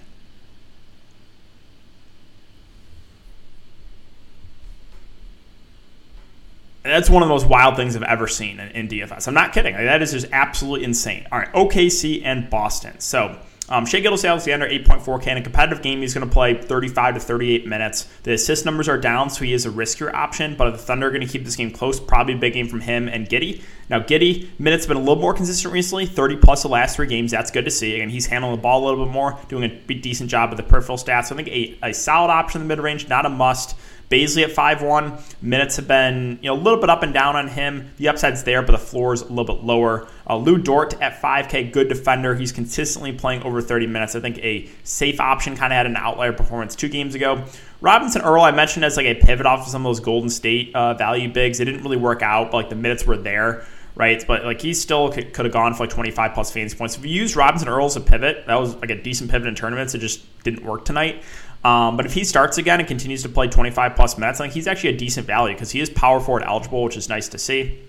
that's 6.81 7.10
one 7.10 7.22
of 7.22 7.27
the 7.27 7.34
most 7.34 7.48
wild 7.48 7.75
things 7.75 7.95
I've 7.95 8.03
ever 8.03 8.27
seen 8.27 8.60
in, 8.60 8.69
in 8.69 8.88
DFS. 8.88 9.27
I'm 9.27 9.34
not 9.36 9.53
kidding. 9.53 9.75
That 9.75 10.01
is 10.01 10.12
just 10.12 10.27
absolutely 10.31 10.86
insane. 10.86 11.27
All 11.31 11.39
right, 11.39 11.51
OKC 11.53 12.22
and 12.24 12.50
Boston. 12.50 13.00
So 13.00 13.39
um, 13.67 13.86
Shai 13.86 14.00
Gilgeous-Alexander, 14.00 14.69
8.4K 14.69 15.27
in 15.27 15.38
a 15.38 15.41
competitive 15.41 15.81
game. 15.81 16.01
He's 16.01 16.13
going 16.13 16.27
to 16.27 16.31
play 16.31 16.53
35 16.53 17.15
to 17.15 17.19
38 17.19 17.65
minutes. 17.65 18.07
The 18.24 18.34
assist 18.34 18.63
numbers 18.63 18.88
are 18.88 18.98
down, 18.98 19.29
so 19.29 19.43
he 19.43 19.53
is 19.53 19.65
a 19.65 19.72
riskier 19.72 20.13
option. 20.13 20.55
But 20.55 20.72
the 20.72 20.77
Thunder 20.77 21.07
are 21.07 21.10
going 21.10 21.25
to 21.25 21.27
keep 21.27 21.45
this 21.45 21.55
game 21.55 21.72
close. 21.72 22.00
Probably 22.00 22.36
a 22.36 22.38
big 22.38 22.53
game 22.53 22.67
from 22.67 22.81
him 22.81 23.07
and 23.07 23.27
Giddey. 23.27 23.63
Now 23.89 24.00
Giddey 24.00 24.48
minutes 24.60 24.86
have 24.86 24.89
been 24.89 24.98
a 24.98 25.05
little 25.05 25.22
more 25.22 25.34
consistent 25.34 25.74
recently, 25.74 26.05
30 26.05 26.38
plus 26.38 26.63
the 26.63 26.69
last 26.69 26.95
three 26.95 27.07
games. 27.07 27.31
That's 27.31 27.51
good 27.51 27.65
to 27.65 27.72
see. 27.72 27.95
Again, 27.95 28.10
he's 28.10 28.27
handling 28.27 28.55
the 28.55 28.62
ball 28.62 28.84
a 28.84 28.86
little 28.88 29.05
bit 29.05 29.12
more, 29.12 29.39
doing 29.48 29.63
a 29.63 29.93
decent 29.93 30.29
job 30.29 30.50
with 30.50 30.57
the 30.57 30.63
peripheral 30.63 30.98
stats. 30.98 31.27
So 31.27 31.36
I 31.36 31.43
think 31.43 31.50
a, 31.50 31.89
a 31.89 31.93
solid 31.93 32.29
option 32.29 32.62
in 32.62 32.67
the 32.67 32.75
mid 32.75 32.84
range, 32.84 33.07
not 33.07 33.25
a 33.25 33.29
must. 33.29 33.75
Bazley 34.10 34.44
at 34.44 34.52
5-1. 34.52 35.42
Minutes 35.42 35.78
have 35.78 35.88
been 35.88 36.40
you 36.42 36.50
know 36.50 36.56
a 36.56 36.62
little 36.62 36.80
bit 36.80 36.90
up 36.90 37.04
and 37.04 37.14
down 37.14 37.36
on 37.36 37.48
him. 37.48 37.92
The 37.98 38.08
upside's 38.10 38.44
there, 38.44 38.62
but 38.62 38.72
the 38.74 38.78
floor 38.78 39.14
is 39.14 39.22
a 39.22 39.28
little 39.28 39.56
bit 39.56 39.64
lower. 39.64 40.08
Uh, 40.30 40.38
Lu 40.38 40.58
Dort 40.58 41.00
at 41.02 41.22
5K, 41.22 41.72
good 41.72 41.90
defender. 41.90 42.36
He's 42.36 42.52
consistently 42.52 43.14
playing 43.14 43.44
over 43.44 43.62
30 43.62 43.88
minutes. 43.88 44.16
I 44.16 44.20
think 44.20 44.38
a 44.40 44.70
safe 44.84 45.20
option 45.20 45.56
kind 45.56 45.74
of 45.74 45.78
had 45.78 45.86
an 45.86 45.96
outlier 45.96 46.34
performance 46.34 46.76
two 46.76 46.90
games 46.90 47.16
ago. 47.16 47.44
Robinson 47.82 48.22
Earl, 48.22 48.42
I 48.42 48.52
mentioned 48.52 48.86
as 48.86 48.98
like 48.98 49.06
a 49.06 49.16
pivot 49.16 49.46
off 49.46 49.62
of 49.62 49.68
some 49.68 49.86
of 49.86 49.90
those 49.90 50.00
Golden 50.00 50.30
State 50.30 50.74
uh, 50.76 50.94
value 50.94 51.32
bigs. 51.32 51.60
It 51.60 51.66
didn't 51.66 51.84
really 51.84 51.98
work 51.98 52.22
out, 52.22 52.52
but 52.52 52.58
like 52.58 52.70
the 52.70 52.76
minutes 52.76 53.06
were 53.06 53.18
there 53.18 53.66
right? 53.96 54.26
But 54.28 54.44
like 54.44 54.62
he 54.62 54.74
still 54.74 55.12
could, 55.12 55.34
could, 55.34 55.46
have 55.46 55.54
gone 55.54 55.74
for 55.74 55.84
like 55.84 55.90
25 55.90 56.34
plus 56.34 56.52
fantasy 56.52 56.78
points. 56.78 56.98
If 56.98 57.06
you 57.06 57.12
use 57.12 57.36
Robinson 57.36 57.70
Earl 57.70 57.86
as 57.86 57.96
a 57.96 58.02
pivot, 58.02 58.46
that 58.48 58.60
was 58.60 58.76
like 58.76 58.90
a 58.90 59.02
decent 59.02 59.32
pivot 59.32 59.48
in 59.48 59.56
tournaments. 59.56 59.96
It 59.96 60.00
just 60.00 60.44
didn't 60.44 60.64
work 60.64 60.86
tonight. 60.86 61.24
Um, 61.64 61.98
but 61.98 62.06
if 62.06 62.14
he 62.14 62.24
starts 62.24 62.58
again 62.58 62.80
and 62.80 62.88
continues 62.88 63.24
to 63.24 63.30
play 63.30 63.48
25 63.48 63.96
plus 63.96 64.18
minutes, 64.18 64.40
I 64.40 64.44
think 64.44 64.54
he's 64.54 64.68
actually 64.68 64.90
a 64.92 64.98
decent 64.98 65.26
value 65.26 65.56
because 65.56 65.72
he 65.72 65.80
is 65.80 65.90
power 65.90 66.20
forward 66.20 66.44
eligible, 66.44 66.84
which 66.84 66.98
is 66.98 67.10
nice 67.10 67.28
to 67.30 67.40
see. 67.40 67.80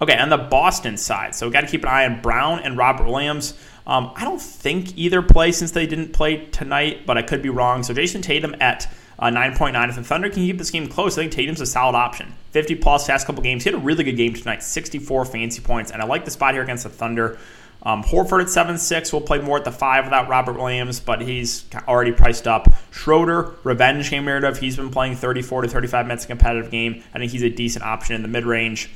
Okay, 0.00 0.18
on 0.18 0.30
the 0.30 0.38
Boston 0.38 0.96
side, 0.96 1.34
so 1.34 1.46
we 1.46 1.52
got 1.52 1.60
to 1.60 1.68
keep 1.68 1.84
an 1.84 1.88
eye 1.88 2.04
on 2.04 2.20
Brown 2.20 2.58
and 2.58 2.76
Robert 2.76 3.06
Williams. 3.06 3.54
Um, 3.86 4.12
I 4.16 4.24
don't 4.24 4.40
think 4.40 4.96
either 4.98 5.22
play 5.22 5.52
since 5.52 5.70
they 5.70 5.86
didn't 5.86 6.12
play 6.12 6.46
tonight, 6.46 7.06
but 7.06 7.18
I 7.18 7.22
could 7.22 7.40
be 7.40 7.50
wrong. 7.50 7.84
So 7.84 7.94
Jayson 7.94 8.20
Tatum 8.20 8.56
at 8.60 8.92
uh, 9.18 9.26
9.9. 9.26 9.88
If 9.88 9.94
the 9.94 10.02
Thunder 10.02 10.28
can 10.28 10.44
keep 10.44 10.58
this 10.58 10.70
game 10.70 10.88
close, 10.88 11.16
I 11.16 11.22
think 11.22 11.32
Tatum's 11.32 11.60
a 11.60 11.66
solid 11.66 11.94
option. 11.94 12.34
50 12.50 12.76
plus 12.76 13.06
past 13.06 13.26
couple 13.26 13.42
games. 13.42 13.62
He 13.62 13.70
had 13.70 13.78
a 13.78 13.82
really 13.82 14.02
good 14.02 14.16
game 14.16 14.34
tonight, 14.34 14.62
64 14.62 15.24
fancy 15.26 15.60
points, 15.60 15.92
and 15.92 16.02
I 16.02 16.06
like 16.06 16.24
the 16.24 16.30
spot 16.30 16.54
here 16.54 16.62
against 16.62 16.82
the 16.82 16.90
Thunder. 16.90 17.38
Um, 17.84 18.04
Horford 18.04 18.42
at 18.42 18.48
7 18.48 18.78
6 18.78 19.12
will 19.12 19.20
play 19.20 19.40
more 19.40 19.58
at 19.58 19.64
the 19.64 19.72
5 19.72 20.04
without 20.04 20.28
Robert 20.28 20.56
Williams, 20.56 21.00
but 21.00 21.20
he's 21.20 21.64
already 21.88 22.12
priced 22.12 22.46
up. 22.46 22.68
Schroeder, 22.90 23.56
revenge 23.64 24.08
game 24.10 24.24
narrative. 24.24 24.58
He's 24.58 24.76
been 24.76 24.90
playing 24.90 25.16
34 25.16 25.62
to 25.62 25.68
35 25.68 26.06
minutes 26.06 26.24
a 26.24 26.28
competitive 26.28 26.70
game. 26.70 27.02
I 27.12 27.18
think 27.18 27.32
he's 27.32 27.42
a 27.42 27.50
decent 27.50 27.84
option 27.84 28.14
in 28.14 28.22
the 28.22 28.28
mid 28.28 28.44
range. 28.44 28.90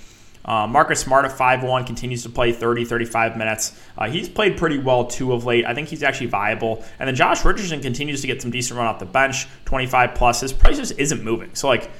Uh, 0.44 0.64
Marcus 0.68 1.00
Smart 1.00 1.24
at 1.24 1.32
5-1 1.32 1.86
continues 1.86 2.22
to 2.22 2.28
play 2.28 2.52
30, 2.52 2.84
35 2.84 3.36
minutes. 3.36 3.76
Uh, 3.98 4.08
he's 4.08 4.28
played 4.28 4.56
pretty 4.56 4.78
well 4.78 5.04
too 5.04 5.32
of 5.32 5.44
late. 5.44 5.66
I 5.66 5.74
think 5.74 5.88
he's 5.88 6.04
actually 6.04 6.28
viable. 6.28 6.84
And 7.00 7.08
then 7.08 7.16
Josh 7.16 7.44
Richardson 7.44 7.80
continues 7.80 8.20
to 8.20 8.28
get 8.28 8.40
some 8.40 8.52
decent 8.52 8.78
run 8.78 8.86
off 8.86 9.00
the 9.00 9.06
bench, 9.06 9.48
25 9.64 10.14
plus. 10.14 10.42
His 10.42 10.52
price 10.52 10.76
just 10.76 10.96
isn't 11.00 11.24
moving. 11.24 11.52
So 11.56 11.66
like 11.66 11.90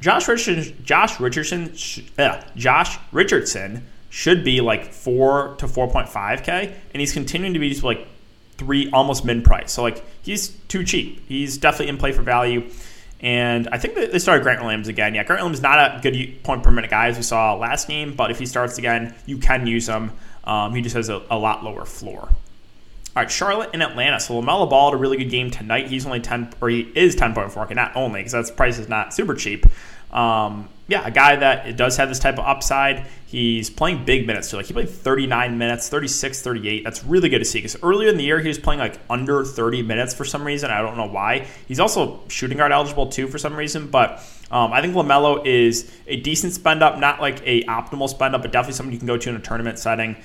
Josh 0.00 0.26
Richardson, 0.26 0.76
Josh 0.84 1.20
Richardson, 1.20 1.72
Josh 2.56 2.98
Richardson 3.12 3.86
should 4.10 4.44
be 4.44 4.60
like 4.60 4.92
four 4.92 5.56
to 5.58 5.66
4.5k, 5.66 6.74
and 6.92 7.00
he's 7.00 7.12
continuing 7.12 7.54
to 7.54 7.60
be 7.60 7.70
just 7.70 7.84
like 7.84 8.06
three, 8.56 8.90
almost 8.90 9.24
min 9.24 9.42
price. 9.42 9.72
So 9.72 9.82
like 9.82 10.04
he's 10.22 10.48
too 10.68 10.84
cheap. 10.84 11.26
He's 11.28 11.58
definitely 11.58 11.88
in 11.88 11.98
play 11.98 12.12
for 12.12 12.22
value. 12.22 12.68
And 13.20 13.68
I 13.68 13.78
think 13.78 13.94
that 13.94 14.12
they 14.12 14.18
started 14.18 14.42
Grant 14.42 14.60
Williams 14.60 14.88
again. 14.88 15.14
Yeah, 15.14 15.24
Grant 15.24 15.40
Williams 15.40 15.62
not 15.62 15.78
a 15.78 16.00
good 16.02 16.42
point 16.42 16.62
per 16.62 16.70
minute 16.70 16.90
guy 16.90 17.08
as 17.08 17.16
we 17.16 17.22
saw 17.22 17.54
last 17.54 17.88
game, 17.88 18.14
but 18.14 18.30
if 18.30 18.38
he 18.38 18.46
starts 18.46 18.76
again, 18.78 19.14
you 19.24 19.38
can 19.38 19.66
use 19.66 19.88
him. 19.88 20.12
Um, 20.44 20.74
he 20.74 20.82
just 20.82 20.94
has 20.94 21.08
a, 21.08 21.22
a, 21.30 21.38
lot 21.38 21.64
lower 21.64 21.84
floor. 21.84 22.20
All 22.20 23.22
right, 23.22 23.30
Charlotte 23.30 23.70
and 23.72 23.82
Atlanta. 23.82 24.20
So 24.20 24.34
LaMelo 24.34 24.68
Ball 24.68 24.90
had 24.90 24.98
a 24.98 25.00
really 25.00 25.16
good 25.16 25.30
game 25.30 25.50
tonight. 25.50 25.88
He's 25.88 26.04
only 26.06 26.20
10, 26.20 26.52
or 26.60 26.68
he 26.68 26.80
is 26.94 27.16
10.4, 27.16 27.56
Okay, 27.64 27.74
not 27.74 27.96
only, 27.96 28.20
because 28.20 28.32
that's 28.32 28.50
price 28.50 28.78
is 28.78 28.88
not 28.88 29.14
super 29.14 29.34
cheap. 29.34 29.66
Um, 30.12 30.68
yeah, 30.88 31.04
a 31.04 31.10
guy 31.10 31.34
that 31.36 31.76
does 31.76 31.96
have 31.96 32.08
this 32.08 32.20
type 32.20 32.38
of 32.38 32.44
upside. 32.44 33.06
He's 33.26 33.70
playing 33.70 34.04
big 34.04 34.24
minutes 34.24 34.50
too. 34.50 34.56
Like 34.56 34.66
he 34.66 34.72
played 34.72 34.88
39 34.88 35.58
minutes, 35.58 35.88
36, 35.88 36.42
38. 36.42 36.84
That's 36.84 37.02
really 37.04 37.28
good 37.28 37.40
to 37.40 37.44
see 37.44 37.58
because 37.58 37.76
earlier 37.82 38.08
in 38.08 38.16
the 38.16 38.22
year 38.22 38.38
he 38.38 38.46
was 38.46 38.58
playing 38.58 38.78
like 38.78 39.00
under 39.10 39.44
30 39.44 39.82
minutes 39.82 40.14
for 40.14 40.24
some 40.24 40.44
reason. 40.44 40.70
I 40.70 40.80
don't 40.82 40.96
know 40.96 41.08
why. 41.08 41.48
He's 41.66 41.80
also 41.80 42.20
shooting 42.28 42.58
guard 42.58 42.70
eligible 42.70 43.08
too 43.08 43.26
for 43.26 43.38
some 43.38 43.56
reason. 43.56 43.88
But 43.88 44.22
um, 44.50 44.72
I 44.72 44.80
think 44.80 44.94
Lamelo 44.94 45.44
is 45.44 45.90
a 46.06 46.20
decent 46.20 46.52
spend 46.52 46.84
up, 46.84 47.00
not 47.00 47.20
like 47.20 47.42
a 47.44 47.64
optimal 47.64 48.08
spend 48.08 48.36
up, 48.36 48.42
but 48.42 48.52
definitely 48.52 48.74
something 48.74 48.92
you 48.92 48.98
can 48.98 49.08
go 49.08 49.16
to 49.16 49.28
in 49.28 49.34
a 49.34 49.40
tournament 49.40 49.80
setting. 49.80 50.16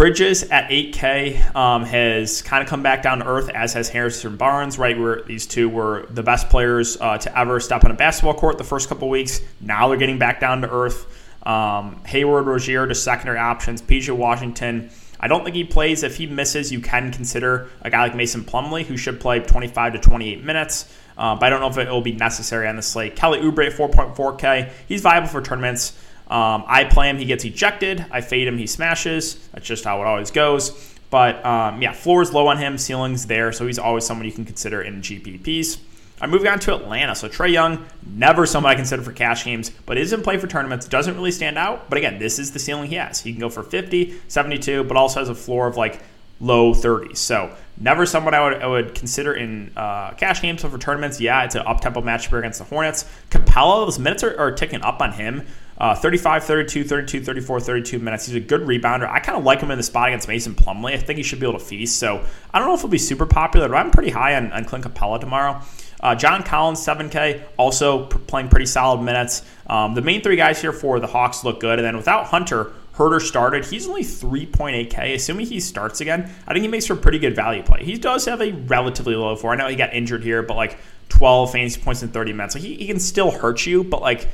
Bridges 0.00 0.44
at 0.44 0.70
8K 0.70 1.54
um, 1.54 1.84
has 1.84 2.40
kind 2.40 2.62
of 2.62 2.70
come 2.70 2.82
back 2.82 3.02
down 3.02 3.18
to 3.18 3.26
earth, 3.26 3.50
as 3.50 3.74
has 3.74 3.90
Harrison 3.90 4.34
Barnes, 4.34 4.78
right? 4.78 4.98
Where 4.98 5.20
these 5.20 5.46
two 5.46 5.68
were 5.68 6.06
the 6.08 6.22
best 6.22 6.48
players 6.48 6.96
uh, 6.98 7.18
to 7.18 7.38
ever 7.38 7.60
step 7.60 7.84
on 7.84 7.90
a 7.90 7.94
basketball 7.94 8.32
court 8.32 8.56
the 8.56 8.64
first 8.64 8.88
couple 8.88 9.10
weeks. 9.10 9.42
Now 9.60 9.88
they're 9.88 9.98
getting 9.98 10.18
back 10.18 10.40
down 10.40 10.62
to 10.62 10.70
earth. 10.70 11.04
Um, 11.46 12.02
Hayward, 12.06 12.46
Rozier, 12.46 12.86
to 12.86 12.94
secondary 12.94 13.36
options. 13.36 13.82
PJ 13.82 14.16
Washington. 14.16 14.88
I 15.20 15.28
don't 15.28 15.44
think 15.44 15.54
he 15.54 15.64
plays. 15.64 16.02
If 16.02 16.16
he 16.16 16.26
misses, 16.26 16.72
you 16.72 16.80
can 16.80 17.12
consider 17.12 17.68
a 17.82 17.90
guy 17.90 18.00
like 18.00 18.14
Mason 18.14 18.42
Plumlee, 18.42 18.86
who 18.86 18.96
should 18.96 19.20
play 19.20 19.40
25 19.40 19.92
to 19.92 19.98
28 19.98 20.42
minutes. 20.42 20.90
Uh, 21.18 21.34
but 21.34 21.44
I 21.44 21.50
don't 21.50 21.60
know 21.60 21.68
if 21.68 21.76
it 21.76 21.90
will 21.90 22.00
be 22.00 22.12
necessary 22.12 22.66
on 22.68 22.76
the 22.76 22.82
slate. 22.82 23.16
Kelly 23.16 23.40
Oubre 23.40 23.66
at 23.66 23.74
4.4K. 23.74 24.72
He's 24.88 25.02
viable 25.02 25.28
for 25.28 25.42
tournaments. 25.42 25.92
Um, 26.30 26.64
I 26.66 26.84
play 26.84 27.10
him, 27.10 27.18
he 27.18 27.24
gets 27.24 27.44
ejected. 27.44 28.06
I 28.10 28.20
fade 28.20 28.46
him, 28.46 28.56
he 28.56 28.66
smashes. 28.66 29.34
That's 29.48 29.66
just 29.66 29.84
how 29.84 30.00
it 30.00 30.06
always 30.06 30.30
goes. 30.30 30.94
But 31.10 31.44
um, 31.44 31.82
yeah, 31.82 31.92
floor 31.92 32.22
is 32.22 32.32
low 32.32 32.46
on 32.46 32.56
him, 32.56 32.78
ceiling's 32.78 33.26
there, 33.26 33.52
so 33.52 33.66
he's 33.66 33.80
always 33.80 34.06
someone 34.06 34.26
you 34.26 34.32
can 34.32 34.44
consider 34.44 34.80
in 34.80 35.02
GPPs. 35.02 35.80
I'm 36.20 36.30
moving 36.30 36.48
on 36.48 36.60
to 36.60 36.74
Atlanta. 36.74 37.14
So 37.14 37.28
Trae 37.28 37.50
Young, 37.50 37.86
never 38.06 38.46
someone 38.46 38.72
I 38.72 38.76
consider 38.76 39.02
for 39.02 39.12
cash 39.12 39.44
games, 39.44 39.70
but 39.86 39.96
is 39.96 40.12
in 40.12 40.22
play 40.22 40.36
for 40.36 40.46
tournaments. 40.46 40.86
Doesn't 40.86 41.14
really 41.14 41.32
stand 41.32 41.56
out. 41.56 41.88
But 41.88 41.98
again, 41.98 42.18
this 42.18 42.38
is 42.38 42.52
the 42.52 42.58
ceiling 42.58 42.90
he 42.90 42.96
has. 42.96 43.20
He 43.20 43.32
can 43.32 43.40
go 43.40 43.48
for 43.48 43.62
50, 43.62 44.20
72, 44.28 44.84
but 44.84 44.96
also 44.96 45.20
has 45.20 45.30
a 45.30 45.34
floor 45.34 45.66
of 45.66 45.76
like 45.76 46.02
low 46.40 46.74
30s. 46.74 47.16
So 47.16 47.54
never 47.78 48.04
someone 48.04 48.34
I 48.34 48.42
would, 48.42 48.62
I 48.62 48.66
would 48.66 48.94
consider 48.94 49.32
in 49.32 49.72
uh, 49.76 50.12
cash 50.12 50.42
games. 50.42 50.60
So 50.60 50.68
for 50.68 50.78
tournaments, 50.78 51.20
yeah, 51.20 51.44
it's 51.44 51.54
an 51.54 51.62
up-tempo 51.66 52.02
matchup 52.02 52.38
against 52.38 52.58
the 52.58 52.66
Hornets. 52.66 53.06
Capela, 53.30 53.86
those 53.86 53.98
minutes 53.98 54.22
are, 54.22 54.38
are 54.38 54.52
ticking 54.52 54.82
up 54.82 55.00
on 55.00 55.12
him. 55.12 55.46
Uh, 55.80 55.94
35, 55.94 56.44
32, 56.44 56.84
32, 56.84 57.24
34, 57.24 57.60
32 57.60 57.98
minutes. 57.98 58.26
He's 58.26 58.34
a 58.34 58.40
good 58.40 58.60
rebounder. 58.60 59.08
I 59.08 59.18
kind 59.18 59.38
of 59.38 59.44
like 59.44 59.60
him 59.60 59.70
in 59.70 59.78
the 59.78 59.82
spot 59.82 60.08
against 60.08 60.28
Mason 60.28 60.54
Plumlee. 60.54 60.92
I 60.92 60.98
think 60.98 61.16
he 61.16 61.22
should 61.22 61.40
be 61.40 61.46
able 61.46 61.58
to 61.58 61.64
feast. 61.64 61.98
So 61.98 62.22
I 62.52 62.58
don't 62.58 62.68
know 62.68 62.74
if 62.74 62.80
he'll 62.82 62.90
be 62.90 62.98
super 62.98 63.24
popular, 63.24 63.66
but 63.66 63.76
I'm 63.76 63.90
pretty 63.90 64.10
high 64.10 64.36
on, 64.36 64.52
on 64.52 64.66
Clint 64.66 64.84
Capela 64.84 65.18
tomorrow. 65.18 65.62
Uh, 66.00 66.14
John 66.14 66.42
Collins, 66.42 66.80
7K, 66.80 67.42
also 67.56 68.04
p- 68.06 68.18
playing 68.26 68.48
pretty 68.50 68.66
solid 68.66 69.00
minutes. 69.00 69.42
Um, 69.68 69.94
the 69.94 70.02
main 70.02 70.20
three 70.22 70.36
guys 70.36 70.60
here 70.60 70.72
for 70.74 71.00
the 71.00 71.06
Hawks 71.06 71.44
look 71.44 71.60
good. 71.60 71.78
And 71.78 71.86
then 71.86 71.96
without 71.96 72.26
Hunter, 72.26 72.72
Huerter 72.96 73.22
started. 73.22 73.64
He's 73.64 73.88
only 73.88 74.02
3.8K. 74.02 75.14
Assuming 75.14 75.46
he 75.46 75.60
starts 75.60 76.02
again, 76.02 76.30
I 76.46 76.52
think 76.52 76.62
he 76.62 76.68
makes 76.68 76.84
for 76.84 76.92
a 76.92 76.96
pretty 76.96 77.18
good 77.18 77.34
value 77.34 77.62
play. 77.62 77.84
He 77.84 77.96
does 77.96 78.26
have 78.26 78.42
a 78.42 78.52
relatively 78.52 79.14
low 79.14 79.34
floor. 79.34 79.54
I 79.54 79.56
know 79.56 79.68
he 79.68 79.76
got 79.76 79.94
injured 79.94 80.24
here, 80.24 80.42
but 80.42 80.58
like 80.58 80.78
12 81.08 81.52
fantasy 81.52 81.80
points 81.80 82.02
in 82.02 82.10
30 82.10 82.34
minutes. 82.34 82.54
Like 82.54 82.64
he, 82.64 82.74
he 82.74 82.86
can 82.86 82.98
still 82.98 83.30
hurt 83.30 83.64
you, 83.64 83.82
but 83.82 84.02
like 84.02 84.28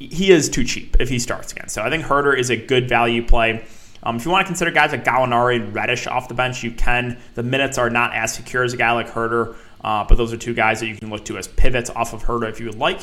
he 0.00 0.32
is 0.32 0.48
too 0.48 0.64
cheap 0.64 0.96
if 0.98 1.08
he 1.08 1.18
starts 1.18 1.52
again. 1.52 1.68
So 1.68 1.82
I 1.82 1.90
think 1.90 2.04
Huerter 2.04 2.36
is 2.36 2.50
a 2.50 2.56
good 2.56 2.88
value 2.88 3.24
play. 3.24 3.64
Um, 4.02 4.16
if 4.16 4.24
you 4.24 4.30
want 4.30 4.46
to 4.46 4.48
consider 4.48 4.70
guys 4.70 4.92
like 4.92 5.04
Gallinari 5.04 5.56
and 5.56 5.74
Reddish 5.74 6.06
off 6.06 6.28
the 6.28 6.34
bench, 6.34 6.62
you 6.62 6.72
can. 6.72 7.20
The 7.34 7.42
minutes 7.42 7.76
are 7.76 7.90
not 7.90 8.14
as 8.14 8.34
secure 8.34 8.64
as 8.64 8.72
a 8.72 8.78
guy 8.78 8.92
like 8.92 9.10
Huerter, 9.10 9.54
uh, 9.84 10.04
but 10.08 10.16
those 10.16 10.32
are 10.32 10.38
two 10.38 10.54
guys 10.54 10.80
that 10.80 10.86
you 10.86 10.96
can 10.96 11.10
look 11.10 11.26
to 11.26 11.36
as 11.36 11.46
pivots 11.46 11.90
off 11.90 12.14
of 12.14 12.24
Huerter 12.24 12.48
if 12.48 12.60
you 12.60 12.66
would 12.66 12.78
like. 12.78 13.00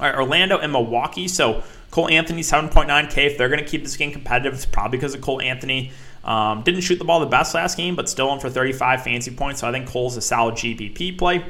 All 0.00 0.06
right, 0.06 0.14
Orlando 0.14 0.58
and 0.58 0.72
Milwaukee. 0.72 1.28
So 1.28 1.62
Cole 1.92 2.08
Anthony, 2.08 2.42
7.9K. 2.42 3.26
If 3.26 3.38
they're 3.38 3.48
going 3.48 3.62
to 3.62 3.68
keep 3.68 3.84
this 3.84 3.96
game 3.96 4.10
competitive, 4.10 4.54
it's 4.54 4.66
probably 4.66 4.98
because 4.98 5.14
of 5.14 5.20
Cole 5.20 5.40
Anthony. 5.40 5.92
Um, 6.24 6.62
didn't 6.62 6.80
shoot 6.80 6.98
the 6.98 7.04
ball 7.04 7.20
the 7.20 7.26
best 7.26 7.54
last 7.54 7.76
game, 7.76 7.94
but 7.94 8.08
still 8.08 8.32
in 8.32 8.40
for 8.40 8.50
35 8.50 9.04
fancy 9.04 9.30
points. 9.30 9.60
So 9.60 9.68
I 9.68 9.72
think 9.72 9.88
Cole's 9.88 10.16
a 10.16 10.20
solid 10.20 10.56
GPP 10.56 11.16
play. 11.16 11.44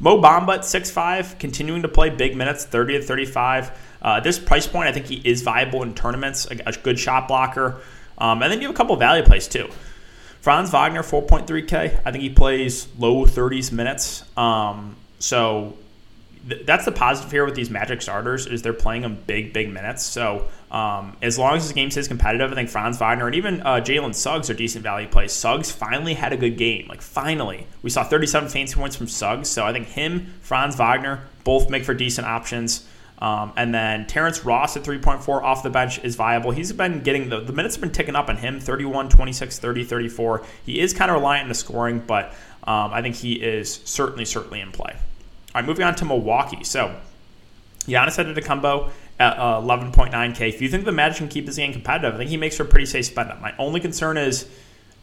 Mo 0.00 0.20
Bamba 0.20 0.54
at 0.54 0.60
6'5, 0.60 1.38
continuing 1.38 1.82
to 1.82 1.88
play 1.88 2.10
big 2.10 2.36
minutes, 2.36 2.64
30 2.64 2.98
to 2.98 3.02
35. 3.02 3.70
Uh, 4.00 4.20
this 4.20 4.38
price 4.38 4.66
point, 4.66 4.88
I 4.88 4.92
think 4.92 5.06
he 5.06 5.16
is 5.16 5.42
viable 5.42 5.82
in 5.82 5.94
tournaments, 5.94 6.46
a, 6.50 6.58
a 6.68 6.72
good 6.72 6.98
shot 6.98 7.26
blocker. 7.26 7.80
Um, 8.16 8.42
and 8.42 8.52
then 8.52 8.60
you 8.60 8.68
have 8.68 8.74
a 8.74 8.76
couple 8.76 8.94
value 8.96 9.24
plays 9.24 9.48
too. 9.48 9.68
Franz 10.40 10.70
Wagner, 10.70 11.02
4.3K. 11.02 12.00
I 12.04 12.12
think 12.12 12.22
he 12.22 12.30
plays 12.30 12.86
low 12.96 13.26
30s 13.26 13.72
minutes. 13.72 14.24
Um, 14.36 14.94
so 15.18 15.76
th- 16.48 16.66
that's 16.66 16.84
the 16.84 16.92
positive 16.92 17.30
here 17.30 17.44
with 17.44 17.54
these 17.54 17.70
Magic 17.70 18.02
starters 18.02 18.46
is 18.46 18.62
they're 18.62 18.72
playing 18.72 19.02
them 19.02 19.18
big, 19.26 19.52
big 19.52 19.70
minutes. 19.70 20.02
So 20.02 20.48
um, 20.70 21.16
as 21.22 21.38
long 21.38 21.56
as 21.56 21.64
this 21.64 21.72
game 21.72 21.90
stays 21.90 22.08
competitive, 22.08 22.50
I 22.50 22.54
think 22.54 22.68
Franz 22.68 22.98
Wagner 22.98 23.26
and 23.26 23.34
even 23.34 23.60
uh, 23.62 23.76
Jalen 23.76 24.14
Suggs 24.14 24.50
are 24.50 24.54
decent 24.54 24.82
value 24.82 25.08
plays. 25.08 25.32
Suggs 25.32 25.70
finally 25.70 26.14
had 26.14 26.32
a 26.32 26.36
good 26.36 26.56
game. 26.56 26.86
Like 26.88 27.02
finally, 27.02 27.66
we 27.82 27.90
saw 27.90 28.04
37 28.04 28.48
fancy 28.48 28.74
points 28.74 28.96
from 28.96 29.08
Suggs. 29.08 29.48
So 29.48 29.64
I 29.64 29.72
think 29.72 29.88
him, 29.88 30.34
Franz 30.40 30.76
Wagner, 30.76 31.20
both 31.44 31.70
make 31.70 31.84
for 31.84 31.94
decent 31.94 32.26
options. 32.26 32.86
Um, 33.20 33.52
and 33.56 33.74
then 33.74 34.06
Terrence 34.06 34.44
Ross 34.44 34.76
at 34.76 34.84
3.4 34.84 35.42
off 35.42 35.64
the 35.64 35.70
bench 35.70 35.98
is 36.04 36.14
viable. 36.14 36.52
He's 36.52 36.72
been 36.72 37.02
getting 37.02 37.28
the, 37.28 37.40
the 37.40 37.52
minutes 37.52 37.74
have 37.74 37.82
been 37.82 37.90
ticking 37.90 38.14
up 38.14 38.28
on 38.28 38.36
him 38.36 38.60
31, 38.60 39.08
26, 39.08 39.58
30, 39.58 39.84
34. 39.84 40.44
He 40.64 40.78
is 40.78 40.94
kind 40.94 41.10
of 41.10 41.16
reliant 41.16 41.44
on 41.44 41.48
the 41.48 41.54
scoring, 41.56 41.98
but 42.06 42.26
um, 42.62 42.92
I 42.92 43.02
think 43.02 43.16
he 43.16 43.32
is 43.32 43.80
certainly, 43.84 44.24
certainly 44.24 44.60
in 44.60 44.70
play. 44.70 44.96
All 45.58 45.62
right, 45.62 45.66
moving 45.66 45.84
on 45.84 45.96
to 45.96 46.04
Milwaukee. 46.04 46.62
So 46.62 46.94
Giannis 47.88 48.16
Antetokounmpo 48.16 48.92
at 49.18 49.36
uh, 49.38 49.60
11.9K. 49.60 50.48
If 50.48 50.62
you 50.62 50.68
think 50.68 50.84
the 50.84 50.92
Magic 50.92 51.18
can 51.18 51.26
keep 51.26 51.46
this 51.46 51.56
game 51.56 51.72
competitive, 51.72 52.14
I 52.14 52.16
think 52.16 52.30
he 52.30 52.36
makes 52.36 52.56
for 52.56 52.62
a 52.62 52.66
pretty 52.66 52.86
safe 52.86 53.06
spend 53.06 53.32
up. 53.32 53.40
My 53.40 53.52
only 53.58 53.80
concern 53.80 54.18
is 54.18 54.48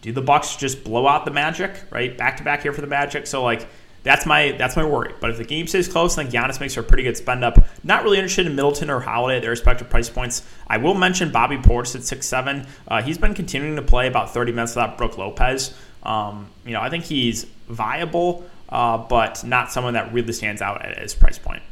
do 0.02 0.14
the 0.14 0.22
Bucks 0.22 0.56
just 0.56 0.86
blow 0.86 1.10
out 1.10 1.26
the 1.26 1.32
Magic, 1.32 1.84
right? 1.90 2.18
Back 2.18 2.38
to 2.38 2.44
back 2.46 2.62
here 2.62 2.72
for 2.72 2.80
the 2.80 2.88
Magic. 2.88 3.28
So 3.28 3.44
like 3.44 3.68
that's 4.04 4.26
my 4.26 4.54
that's 4.54 4.78
my 4.78 4.86
worry. 4.86 5.14
But 5.20 5.32
if 5.32 5.38
the 5.40 5.44
game 5.44 5.68
stays 5.68 5.90
close, 5.90 6.16
then 6.16 6.32
Giannis 6.32 6.62
makes 6.62 6.76
for 6.76 6.80
a 6.80 6.84
pretty 6.84 7.04
good 7.04 7.18
spend 7.18 7.44
up. 7.44 7.62
Not 7.84 8.06
really 8.06 8.18
interested 8.18 8.48
in 8.48 8.56
Middleton 8.56 8.90
or 8.90 9.02
Holiday 9.02 9.36
at 9.36 9.42
their 9.42 9.52
respective 9.52 9.90
price 9.90 10.10
points. 10.10 10.42
I 10.70 10.78
will 10.78 10.94
mention 10.94 11.34
Bobby 11.34 11.58
Portis 11.58 11.98
at 11.98 12.04
six 12.04 12.28
seven. 12.28 12.66
Uh, 12.88 13.02
he's 13.02 13.18
been 13.18 13.34
continuing 13.34 13.76
to 13.76 13.82
play 13.82 14.08
about 14.08 14.34
30 14.34 14.54
minutes 14.54 14.74
without 14.74 14.98
Brook 14.98 15.18
Lopez. 15.18 15.76
Um, 16.04 16.48
you 16.66 16.72
know, 16.72 16.80
I 16.80 16.90
think 16.90 17.04
he's 17.04 17.44
viable, 17.68 18.46
uh, 18.70 18.98
but 18.98 19.44
not 19.44 19.72
someone 19.72 19.94
that 19.94 20.14
really 20.14 20.34
stands 20.34 20.62
out 20.62 20.84
at 20.86 20.98
his 20.98 21.14
price 21.14 21.38
point. 21.38 21.64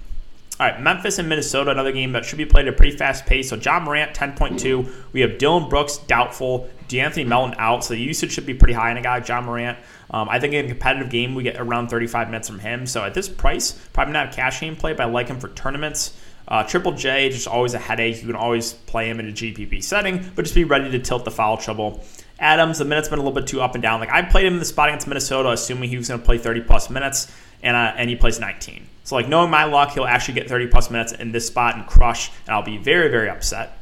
All 0.59 0.67
right, 0.67 0.79
Memphis 0.79 1.17
and 1.17 1.27
Minnesota, 1.27 1.71
another 1.71 1.91
game 1.91 2.11
that 2.11 2.25
should 2.25 2.37
be 2.37 2.45
played 2.45 2.67
at 2.67 2.75
a 2.75 2.77
pretty 2.77 2.95
fast 2.95 3.25
pace. 3.25 3.49
So 3.49 3.55
Ja 3.55 3.79
Morant, 3.79 4.13
10.2. 4.13 4.87
We 5.11 5.21
have 5.21 5.39
Dillon 5.39 5.67
Brooks, 5.67 5.97
doubtful. 5.97 6.69
De'Anthony 6.87 7.25
Melton 7.25 7.55
out, 7.57 7.83
so 7.83 7.95
the 7.95 7.99
usage 7.99 8.31
should 8.31 8.45
be 8.45 8.53
pretty 8.53 8.73
high 8.73 8.91
in 8.91 8.97
a 8.97 9.01
guy, 9.01 9.23
Ja 9.27 9.41
Morant. 9.41 9.79
Um, 10.11 10.29
I 10.29 10.39
think 10.39 10.53
in 10.53 10.65
a 10.65 10.67
competitive 10.67 11.09
game, 11.09 11.33
we 11.33 11.41
get 11.41 11.59
around 11.59 11.87
35 11.87 12.27
minutes 12.27 12.47
from 12.47 12.59
him. 12.59 12.85
So 12.85 13.03
at 13.03 13.15
this 13.15 13.27
price, 13.27 13.71
probably 13.93 14.13
not 14.13 14.31
a 14.31 14.31
cash 14.31 14.59
game 14.59 14.75
play, 14.75 14.93
but 14.93 15.03
I 15.03 15.09
like 15.09 15.27
him 15.27 15.39
for 15.39 15.47
tournaments. 15.49 16.15
Uh, 16.47 16.63
Triple 16.63 16.91
J, 16.91 17.29
just 17.29 17.47
always 17.47 17.73
a 17.73 17.79
headache. 17.79 18.21
You 18.21 18.27
can 18.27 18.35
always 18.35 18.73
play 18.73 19.09
him 19.09 19.19
in 19.19 19.29
a 19.29 19.31
GPP 19.31 19.83
setting, 19.83 20.31
but 20.35 20.43
just 20.43 20.53
be 20.53 20.65
ready 20.65 20.91
to 20.91 20.99
tilt 20.99 21.25
the 21.25 21.31
foul 21.31 21.57
trouble. 21.57 22.03
Adams, 22.43 22.77
the 22.77 22.85
minutes 22.85 23.07
been 23.07 23.19
a 23.19 23.21
little 23.21 23.33
bit 23.33 23.47
too 23.47 23.61
up 23.61 23.73
and 23.73 23.81
down. 23.81 23.99
Like 23.99 24.11
I 24.11 24.21
played 24.21 24.45
him 24.45 24.53
in 24.53 24.59
the 24.59 24.65
spot 24.65 24.89
against 24.89 25.07
Minnesota, 25.07 25.49
assuming 25.49 25.89
he 25.89 25.97
was 25.97 26.09
going 26.09 26.19
to 26.19 26.25
play 26.25 26.37
30 26.37 26.61
plus 26.61 26.89
minutes, 26.89 27.31
and 27.63 27.75
uh, 27.75 27.93
and 27.97 28.09
he 28.09 28.15
plays 28.15 28.39
19. 28.39 28.87
So 29.03 29.15
like 29.15 29.27
knowing 29.27 29.49
my 29.49 29.63
luck, 29.63 29.91
he'll 29.91 30.05
actually 30.05 30.35
get 30.35 30.49
30 30.49 30.67
plus 30.67 30.91
minutes 30.91 31.13
in 31.13 31.31
this 31.31 31.47
spot 31.47 31.75
and 31.75 31.87
crush, 31.87 32.29
and 32.45 32.53
I'll 32.53 32.63
be 32.63 32.77
very 32.77 33.09
very 33.09 33.29
upset. 33.29 33.77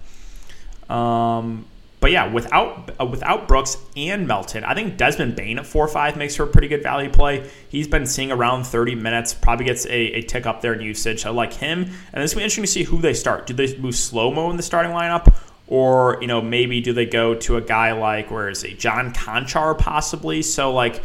Um, 0.89 1.65
but 2.01 2.12
yeah, 2.12 2.34
without 2.34 2.91
uh, 3.00 3.06
without 3.06 3.48
Brooks 3.48 3.77
and 3.96 4.27
Melton, 4.27 4.63
I 4.63 4.74
think 4.74 4.98
Desmond 4.98 5.36
Bane 5.36 5.60
at 5.60 5.68
four 5.68 5.88
five 5.88 6.18
makes 6.18 6.36
for 6.36 6.44
a 6.44 6.48
pretty 6.48 6.68
good 6.68 6.82
value 6.82 7.12
play. 7.12 7.48
He's 7.70 7.88
been 7.88 8.08
seeing 8.08 8.32
around 8.32 8.63
30 8.63 8.96
minutes, 8.96 9.36
probably 9.36 9.65
gets 9.65 9.86
a, 9.86 9.91
a 9.91 10.22
tick 10.24 10.48
up 10.48 10.62
there 10.62 10.74
in 10.74 10.82
usage. 10.82 11.27
I 11.27 11.30
like 11.30 11.53
him, 11.53 11.91
and 12.12 12.24
this 12.24 12.34
will 12.34 12.39
be 12.39 12.44
interesting 12.44 12.63
to 12.63 12.68
see 12.68 12.84
who 12.84 13.01
they 13.01 13.13
start. 13.13 13.46
Do 13.46 13.53
they 13.53 13.77
move 13.77 13.96
slow 13.96 14.32
mo 14.32 14.50
in 14.50 14.58
the 14.58 14.63
starting 14.63 14.91
lineup, 14.91 15.32
or 15.72 16.18
you 16.20 16.28
know 16.28 16.42
maybe 16.42 16.82
do 16.82 16.92
they 16.92 17.06
go 17.06 17.34
to 17.34 17.56
a 17.56 17.62
guy 17.62 17.94
like 17.94 18.30
where 18.30 18.50
is 18.50 18.62
he, 18.62 18.74
John 18.74 19.13
Konchar, 19.13 19.78
possibly? 19.78 20.42
So 20.42 20.74
like 20.74 21.01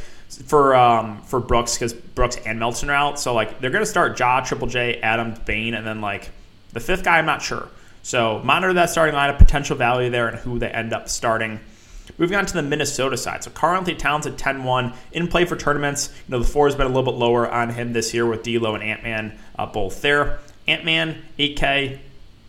for 0.46 0.74
um, 0.74 1.22
for 1.22 1.38
Brooks 1.38 1.74
because 1.74 1.94
Brooks 1.94 2.36
and 2.44 2.58
Melton 2.58 2.90
are 2.90 2.94
out, 2.94 3.20
so 3.20 3.32
like 3.32 3.60
they're 3.60 3.70
gonna 3.70 3.86
start 3.86 4.18
Ja, 4.18 4.40
Triple 4.40 4.66
J, 4.66 5.00
Adam, 5.00 5.34
Bane, 5.46 5.74
and 5.74 5.86
then 5.86 6.00
like 6.00 6.30
the 6.72 6.80
fifth 6.80 7.04
guy, 7.04 7.18
I'm 7.18 7.26
not 7.26 7.42
sure. 7.42 7.68
So 8.02 8.40
monitor 8.42 8.72
that 8.72 8.90
starting 8.90 9.14
lineup, 9.14 9.38
potential 9.38 9.76
value 9.76 10.10
there, 10.10 10.26
and 10.26 10.38
who 10.38 10.58
they 10.58 10.68
end 10.68 10.92
up 10.92 11.08
starting. 11.08 11.60
Moving 12.18 12.36
on 12.36 12.46
to 12.46 12.54
the 12.54 12.62
Minnesota 12.62 13.16
side. 13.16 13.44
So 13.44 13.50
Karl-Anthony 13.50 13.96
Towns 13.96 14.26
at 14.28 14.36
10-1 14.36 14.94
in 15.10 15.26
play 15.26 15.44
for 15.44 15.56
tournaments. 15.56 16.10
You 16.28 16.32
know, 16.32 16.38
the 16.38 16.46
four 16.46 16.66
has 16.66 16.76
been 16.76 16.86
a 16.86 16.88
little 16.88 17.02
bit 17.02 17.18
lower 17.18 17.50
on 17.50 17.70
him 17.70 17.92
this 17.92 18.14
year 18.14 18.24
with 18.24 18.44
D'Lo 18.44 18.74
and 18.74 18.82
Ant-Man 18.82 19.36
uh, 19.58 19.66
both 19.66 20.02
there. 20.02 20.38
Ant-Man, 20.68 21.20
8K, 21.36 21.98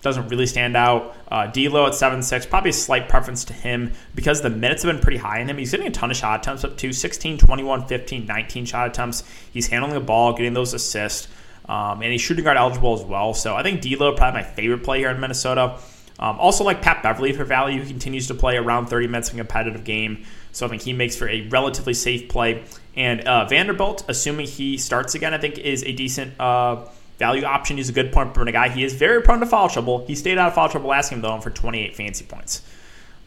doesn't 0.07 0.29
really 0.29 0.47
stand 0.47 0.75
out. 0.75 1.15
Uh, 1.29 1.47
D'Lo 1.47 1.85
at 1.85 1.93
7-6, 1.93 2.49
probably 2.49 2.71
a 2.71 2.73
slight 2.73 3.09
preference 3.09 3.45
to 3.45 3.53
him 3.53 3.93
because 4.15 4.41
the 4.41 4.49
minutes 4.49 4.83
have 4.83 4.93
been 4.93 5.01
pretty 5.01 5.17
high 5.17 5.39
in 5.39 5.49
him. 5.49 5.57
He's 5.57 5.71
getting 5.71 5.87
a 5.87 5.91
ton 5.91 6.11
of 6.11 6.17
shot 6.17 6.39
attempts 6.41 6.63
up 6.63 6.77
to 6.77 6.93
16, 6.93 7.37
21, 7.37 7.87
15, 7.87 8.25
19 8.25 8.65
shot 8.65 8.87
attempts. 8.87 9.23
He's 9.51 9.67
handling 9.67 9.93
the 9.93 9.99
ball, 9.99 10.33
getting 10.33 10.53
those 10.53 10.73
assists. 10.73 11.27
Um, 11.67 12.01
and 12.01 12.11
he's 12.11 12.21
shooting 12.21 12.45
guard 12.45 12.57
eligible 12.57 12.93
as 12.93 13.03
well. 13.03 13.33
So 13.33 13.55
I 13.55 13.63
think 13.63 13.81
D'Lo 13.81 14.15
probably 14.15 14.41
my 14.41 14.47
favorite 14.47 14.83
play 14.83 14.99
here 14.99 15.09
in 15.09 15.19
Minnesota. 15.19 15.79
Um, 16.19 16.39
also 16.39 16.63
like 16.63 16.81
Pat 16.81 17.03
Beverley 17.03 17.33
for 17.33 17.43
value, 17.43 17.81
he 17.81 17.89
continues 17.89 18.27
to 18.27 18.33
play 18.33 18.57
around 18.57 18.87
30 18.87 19.07
minutes 19.07 19.31
in 19.31 19.39
a 19.39 19.43
competitive 19.43 19.83
game. 19.83 20.25
So 20.51 20.65
I 20.65 20.69
think 20.69 20.81
he 20.81 20.93
makes 20.93 21.15
for 21.15 21.29
a 21.29 21.47
relatively 21.49 21.93
safe 21.93 22.29
play. 22.29 22.63
And 22.95 23.21
uh, 23.21 23.45
Vanderbilt, 23.45 24.05
assuming 24.07 24.47
he 24.47 24.77
starts 24.77 25.13
again, 25.13 25.33
I 25.33 25.37
think 25.37 25.59
is 25.59 25.83
a 25.83 25.91
decent 25.91 26.39
uh, 26.39 26.87
value 27.17 27.43
option. 27.43 27.77
He's 27.77 27.89
a 27.89 27.93
good 27.93 28.11
point 28.11 28.33
per 28.33 28.45
guy. 28.45 28.69
He 28.69 28.83
is 28.83 28.93
very 28.93 29.21
prone 29.21 29.39
to 29.39 29.45
foul 29.45 29.69
trouble. 29.69 30.05
He 30.05 30.15
stayed 30.15 30.37
out 30.37 30.49
of 30.49 30.55
foul 30.55 30.69
trouble 30.69 30.89
last 30.89 31.09
game 31.09 31.21
though 31.21 31.39
for 31.39 31.49
28 31.49 31.95
fancy 31.95 32.25
points. 32.25 32.61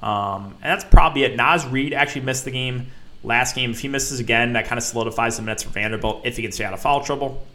Um, 0.00 0.56
and 0.62 0.72
that's 0.72 0.84
probably 0.84 1.24
it. 1.24 1.36
Naz 1.36 1.66
Reid 1.66 1.92
actually 1.92 2.22
missed 2.22 2.44
the 2.44 2.50
game 2.50 2.86
last 3.22 3.54
game. 3.54 3.70
If 3.70 3.80
he 3.80 3.88
misses 3.88 4.20
again, 4.20 4.54
that 4.54 4.66
kind 4.66 4.78
of 4.78 4.84
solidifies 4.84 5.36
the 5.36 5.42
minutes 5.42 5.62
for 5.62 5.70
Vanderbilt 5.70 6.22
if 6.24 6.36
he 6.36 6.42
can 6.42 6.52
stay 6.52 6.64
out 6.64 6.72
of 6.72 6.80
foul 6.80 7.04
trouble. 7.04 7.46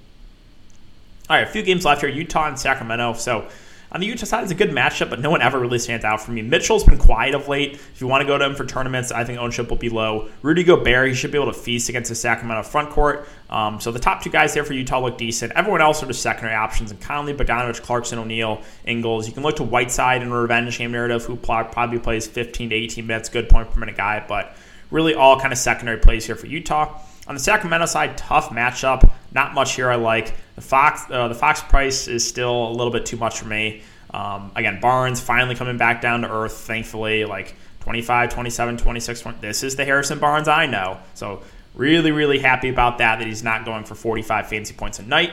All 1.28 1.36
right, 1.36 1.48
a 1.48 1.52
few 1.52 1.63
games 1.63 1.86
left 1.86 2.02
here 2.02 2.10
Utah 2.10 2.48
and 2.48 2.60
Sacramento. 2.60 3.13
So 3.13 3.48
on 3.95 4.01
the 4.01 4.08
Utah 4.08 4.25
side, 4.25 4.43
it's 4.43 4.51
a 4.51 4.55
good 4.55 4.71
matchup, 4.71 5.10
but 5.10 5.21
no 5.21 5.29
one 5.29 5.41
ever 5.41 5.58
really 5.58 5.79
stands 5.79 6.03
out 6.03 6.21
for 6.21 6.31
me. 6.31 6.41
Mitchell's 6.41 6.84
been 6.84 6.97
quiet 6.97 7.34
of 7.34 7.47
late. 7.47 7.75
If 7.75 8.01
you 8.01 8.08
want 8.08 8.19
to 8.19 8.27
go 8.27 8.38
to 8.38 8.43
him 8.43 8.53
for 8.53 8.65
tournaments, 8.65 9.10
I 9.10 9.23
think 9.23 9.39
ownership 9.39 9.69
will 9.69 9.77
be 9.77 9.88
low. 9.88 10.27
Rudy 10.41 10.65
Gobert, 10.65 11.08
he 11.08 11.13
should 11.13 11.31
be 11.31 11.38
able 11.38 11.53
to 11.53 11.58
feast 11.58 11.88
against 11.88 12.10
the 12.10 12.15
Sacramento 12.15 12.63
front 12.63 12.89
court. 12.89 13.25
Um, 13.49 13.79
so 13.79 13.93
the 13.93 13.99
top 13.99 14.21
two 14.21 14.29
guys 14.29 14.53
there 14.53 14.65
for 14.65 14.73
Utah 14.73 14.99
look 14.99 15.17
decent. 15.17 15.53
Everyone 15.55 15.79
else 15.79 16.03
are 16.03 16.08
just 16.08 16.21
secondary 16.21 16.55
options, 16.55 16.91
and 16.91 16.99
Conley, 16.99 17.34
Bogdanovich, 17.34 17.81
Clarkson, 17.84 18.19
O'Neale, 18.19 18.62
Ingles. 18.84 19.27
You 19.27 19.34
can 19.34 19.43
look 19.43 19.55
to 19.55 19.63
Whiteside 19.63 20.21
in 20.21 20.27
a 20.27 20.41
revenge 20.41 20.77
game 20.77 20.91
narrative, 20.91 21.23
who 21.23 21.38
probably 21.38 21.99
plays 21.99 22.27
15 22.27 22.71
to 22.71 22.75
18 22.75 23.08
minutes, 23.08 23.29
good 23.29 23.47
point 23.47 23.71
per 23.71 23.79
minute 23.79 23.95
guy, 23.95 24.25
but 24.27 24.58
really 24.91 25.15
all 25.15 25.39
kind 25.39 25.53
of 25.53 25.58
secondary 25.58 25.99
plays 25.99 26.25
here 26.25 26.36
for 26.36 26.47
Utah. 26.47 26.99
On 27.28 27.34
the 27.34 27.40
Sacramento 27.40 27.88
side, 27.88 28.18
tough 28.18 28.50
matchup. 28.50 29.10
Not 29.32 29.54
much 29.54 29.76
here 29.76 29.90
I 29.90 29.96
like. 29.96 30.34
The 30.56 30.62
Fox 30.62 31.04
uh, 31.10 31.28
the 31.28 31.36
Fox 31.36 31.62
price 31.62 32.08
is 32.08 32.28
still 32.28 32.70
a 32.70 32.74
little 32.74 32.92
bit 32.92 33.06
too 33.06 33.18
much 33.18 33.40
for 33.40 33.48
me. 33.48 33.82
Um, 34.12 34.52
again, 34.56 34.80
Barnes 34.80 35.20
finally 35.20 35.56
coming 35.56 35.78
back 35.78 36.02
down 36.02 36.22
to 36.22 36.32
earth, 36.32 36.54
thankfully. 36.54 37.26
Like 37.26 37.56
25, 37.82 38.30
27, 38.30 38.78
26. 38.78 39.22
20, 39.22 39.40
this 39.42 39.64
is 39.64 39.76
the 39.76 39.86
Harrison 39.86 40.20
Barnes 40.20 40.48
I 40.48 40.68
know. 40.68 41.00
So 41.16 41.42
really, 41.74 42.12
really 42.12 42.40
happy 42.40 42.70
about 42.70 43.00
that. 43.00 43.20
That 43.20 43.28
he's 43.28 43.44
not 43.44 43.66
going 43.66 43.86
for 43.86 43.96
45 43.96 44.48
fancy 44.48 44.74
points 44.74 45.00
a 45.00 45.04
night. 45.04 45.32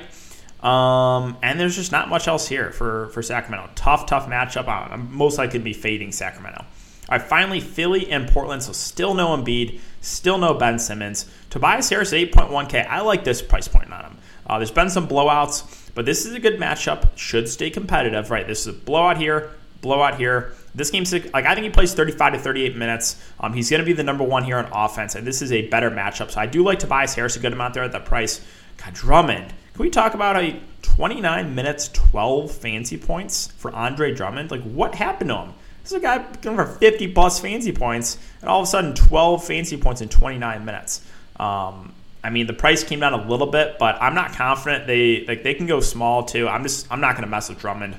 Um, 0.65 1.37
and 1.43 1.59
there's 1.59 1.77
just 1.77 1.93
not 1.93 2.09
much 2.09 2.27
else 2.27 2.49
here 2.49 2.71
for 2.71 3.09
for 3.09 3.23
Sacramento. 3.23 3.71
Tough, 3.75 4.07
tough 4.07 4.29
matchup. 4.29 4.67
I'm 4.67 5.15
most 5.15 5.37
likely 5.37 5.59
to 5.59 5.65
be 5.65 5.73
fading 5.73 6.13
Sacramento. 6.13 6.65
All 7.09 7.19
right, 7.19 7.27
finally, 7.27 7.61
Philly 7.61 8.11
and 8.11 8.29
Portland. 8.29 8.63
So 8.63 8.73
still 8.73 9.15
no 9.15 9.37
Embiid, 9.37 9.81
still 10.01 10.39
no 10.39 10.55
Ben 10.55 10.79
Simmons. 10.79 11.31
Tobias 11.51 11.89
Harris, 11.89 12.13
8.1K. 12.13 12.87
I 12.87 13.01
like 13.01 13.25
this 13.25 13.43
price 13.43 13.69
point 13.69 13.93
on 13.93 14.05
him. 14.05 14.19
Uh, 14.47 14.59
there's 14.59 14.71
been 14.71 14.91
some 14.91 15.09
blowouts, 15.09 15.91
but 15.95 16.05
this 16.05 16.27
is 16.27 16.35
a 16.35 16.41
good 16.41 16.59
matchup. 16.59 17.17
Should 17.17 17.49
stay 17.49 17.71
competitive, 17.71 18.31
right? 18.31 18.47
This 18.47 18.63
is 18.63 18.67
a 18.69 18.73
blowout 18.73 19.19
here, 19.19 19.51
blowout 19.81 20.17
here. 20.17 20.53
This 20.75 20.91
game's 20.91 21.13
like 21.13 21.35
I 21.35 21.55
think 21.55 21.65
he 21.65 21.71
plays 21.71 21.93
35 21.93 22.35
to 22.35 22.39
38 22.39 22.77
minutes. 22.77 23.23
Um, 23.41 23.53
he's 23.53 23.69
going 23.69 23.81
to 23.81 23.87
be 23.87 23.93
the 23.93 24.03
number 24.03 24.25
one 24.25 24.45
here 24.45 24.59
on 24.59 24.69
offense, 24.73 25.15
and 25.15 25.27
this 25.27 25.43
is 25.43 25.53
a 25.53 25.69
better 25.69 25.91
matchup. 25.91 26.31
So 26.31 26.41
I 26.41 26.47
do 26.47 26.63
like 26.63 26.79
Tobias 26.79 27.15
Harris 27.15 27.37
a 27.37 27.41
good 27.41 27.53
amount 27.53 27.75
there 27.75 27.85
at 27.85 27.93
that 27.93 28.05
price. 28.05 28.41
God, 28.79 28.95
Drummond. 28.95 29.53
Can 29.75 29.83
we 29.83 29.91
talk 29.91 30.15
about 30.15 30.37
a 30.37 30.61
29 30.83 31.55
minutes, 31.55 31.89
12 31.89 32.51
fancy 32.51 32.99
points 32.99 33.49
for 33.59 33.71
Andre 33.73 34.15
Drummond? 34.15 34.51
Like, 34.51 34.63
what 34.63 34.95
happened 34.95 35.31
to 35.31 35.37
him? 35.37 35.55
This 35.83 35.93
is 35.93 35.99
a 35.99 36.01
guy 36.01 36.25
going 36.41 36.57
for 36.57 36.67
50 36.67 37.09
plus 37.09 37.41
fancy 37.41 37.73
points, 37.73 38.19
and 38.41 38.49
all 38.49 38.61
of 38.61 38.65
a 38.65 38.67
sudden 38.67 38.95
12 38.95 39.45
fancy 39.45 39.77
points 39.77 40.01
in 40.01 40.09
29 40.09 40.65
minutes. 40.65 41.01
Um, 41.41 41.93
I 42.25 42.31
mean, 42.31 42.47
the 42.47 42.53
price 42.53 42.85
came 42.85 43.01
down 43.01 43.15
a 43.15 43.29
little 43.29 43.49
bit, 43.49 43.79
but 43.79 44.01
I'm 44.01 44.15
not 44.15 44.33
confident 44.33 44.87
they 44.87 45.25
like 45.27 45.43
they 45.43 45.55
can 45.55 45.67
go 45.67 45.81
small 45.81 46.25
too. 46.25 46.49
I'm 46.49 46.63
just 46.63 46.91
I'm 46.91 47.01
not 47.01 47.13
going 47.13 47.25
to 47.25 47.31
mess 47.31 47.49
with 47.49 47.59
Drummond. 47.59 47.97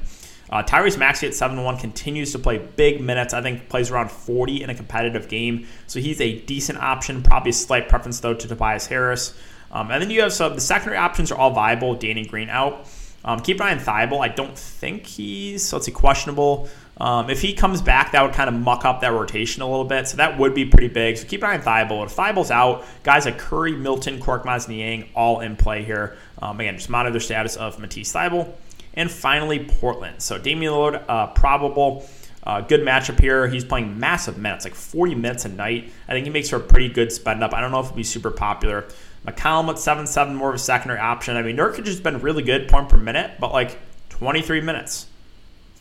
Uh, 0.50 0.62
Tyrese 0.62 1.00
Maxey 1.00 1.26
at 1.26 1.34
7 1.34 1.62
1 1.62 1.78
continues 1.78 2.32
to 2.34 2.40
play 2.40 2.60
big 2.60 3.02
minutes. 3.02 3.34
I 3.34 3.42
think 3.42 3.70
plays 3.70 3.90
around 3.90 4.12
40 4.12 4.62
in 4.62 4.70
a 4.70 4.76
competitive 4.76 5.28
game. 5.28 5.66
So 5.88 6.00
he's 6.00 6.22
a 6.22 6.40
decent 6.42 6.80
option. 6.80 7.24
Probably 7.24 7.50
a 7.50 7.54
slight 7.54 7.90
preference, 7.90 8.20
though, 8.20 8.36
to 8.36 8.48
Tobias 8.48 8.86
Harris. 8.86 9.36
Um, 9.72 9.90
and 9.90 10.02
then 10.02 10.12
you 10.12 10.22
have 10.22 10.32
some, 10.32 10.54
the 10.54 10.62
secondary 10.62 10.98
options 10.98 11.32
are 11.32 11.40
all 11.40 11.52
viable. 11.52 11.96
Danny 11.96 12.26
Green 12.26 12.50
out. 12.50 12.88
Um, 13.26 13.40
keep 13.40 13.60
an 13.62 13.68
eye 13.68 13.72
on 13.72 13.80
Thybulle. 13.80 14.20
I 14.20 14.28
don't 14.28 14.56
think 14.56 15.08
he's, 15.08 15.64
so 15.64 15.78
let's 15.78 15.88
see, 15.88 15.92
questionable. 15.92 16.70
Um, 16.98 17.30
if 17.30 17.42
he 17.42 17.54
comes 17.54 17.82
back, 17.82 18.12
that 18.12 18.22
would 18.22 18.34
kind 18.34 18.48
of 18.48 18.56
muck 18.56 18.86
up 18.86 19.02
that 19.02 19.14
rotation 19.14 19.62
a 19.62 19.70
little 19.70 19.86
bit. 19.86 20.08
So 20.08 20.18
that 20.18 20.38
would 20.38 20.54
be 20.54 20.66
pretty 20.66 20.90
big. 20.90 21.18
So 21.18 21.28
keep 21.28 21.44
an 21.44 21.50
eye 21.50 21.56
on 21.56 21.62
Thybulle. 21.62 22.06
If 22.06 22.16
Thybulle's 22.16 22.52
out, 22.52 22.86
guys 23.04 23.26
like 23.26 23.38
Curry, 23.38 23.76
Milton, 23.76 24.20
Korkmaz, 24.20 24.68
Niang, 24.68 25.10
all 25.16 25.40
in 25.40 25.56
play 25.56 25.84
here. 25.84 26.18
Um, 26.42 26.60
again, 26.60 26.78
just 26.78 26.90
monitor 26.90 27.14
the 27.14 27.20
status 27.20 27.56
of 27.56 27.80
Matisse 27.80 28.14
Thybulle. 28.14 28.54
And 28.94 29.10
finally, 29.10 29.66
Portland. 29.66 30.22
So 30.22 30.38
Damian 30.38 30.72
Lillard, 30.72 31.04
uh, 31.08 31.28
probable. 31.28 32.08
Uh, 32.46 32.62
good 32.62 32.82
matchup 32.82 33.20
here. 33.20 33.48
He's 33.48 33.64
playing 33.64 34.00
massive 34.00 34.38
minutes, 34.38 34.66
like 34.66 34.76
40 34.76 35.16
minutes 35.16 35.46
a 35.46 35.50
night. 35.50 35.92
I 36.08 36.12
think 36.12 36.26
he 36.26 36.30
makes 36.30 36.50
for 36.50 36.58
a 36.58 36.60
pretty 36.60 36.90
good 36.90 37.12
spend 37.12 37.42
up. 37.42 37.54
I 37.54 37.62
don't 37.62 37.72
know 37.72 37.80
if 37.80 37.86
it'll 37.86 37.96
be 37.96 38.04
super 38.04 38.32
popular. 38.32 38.86
McCollum 39.26 39.70
at 39.70 39.80
7 39.80 40.06
7, 40.06 40.36
more 40.36 40.50
of 40.50 40.56
a 40.56 40.60
secondary 40.60 41.00
option. 41.00 41.38
I 41.38 41.42
mean, 41.42 41.56
Nurkic 41.56 41.86
has 41.86 42.02
been 42.02 42.20
really 42.20 42.44
good 42.44 42.68
point 42.68 42.90
per 42.90 42.98
minute, 42.98 43.32
but 43.40 43.54
like 43.54 43.80
23 44.10 44.60
minutes, 44.60 45.08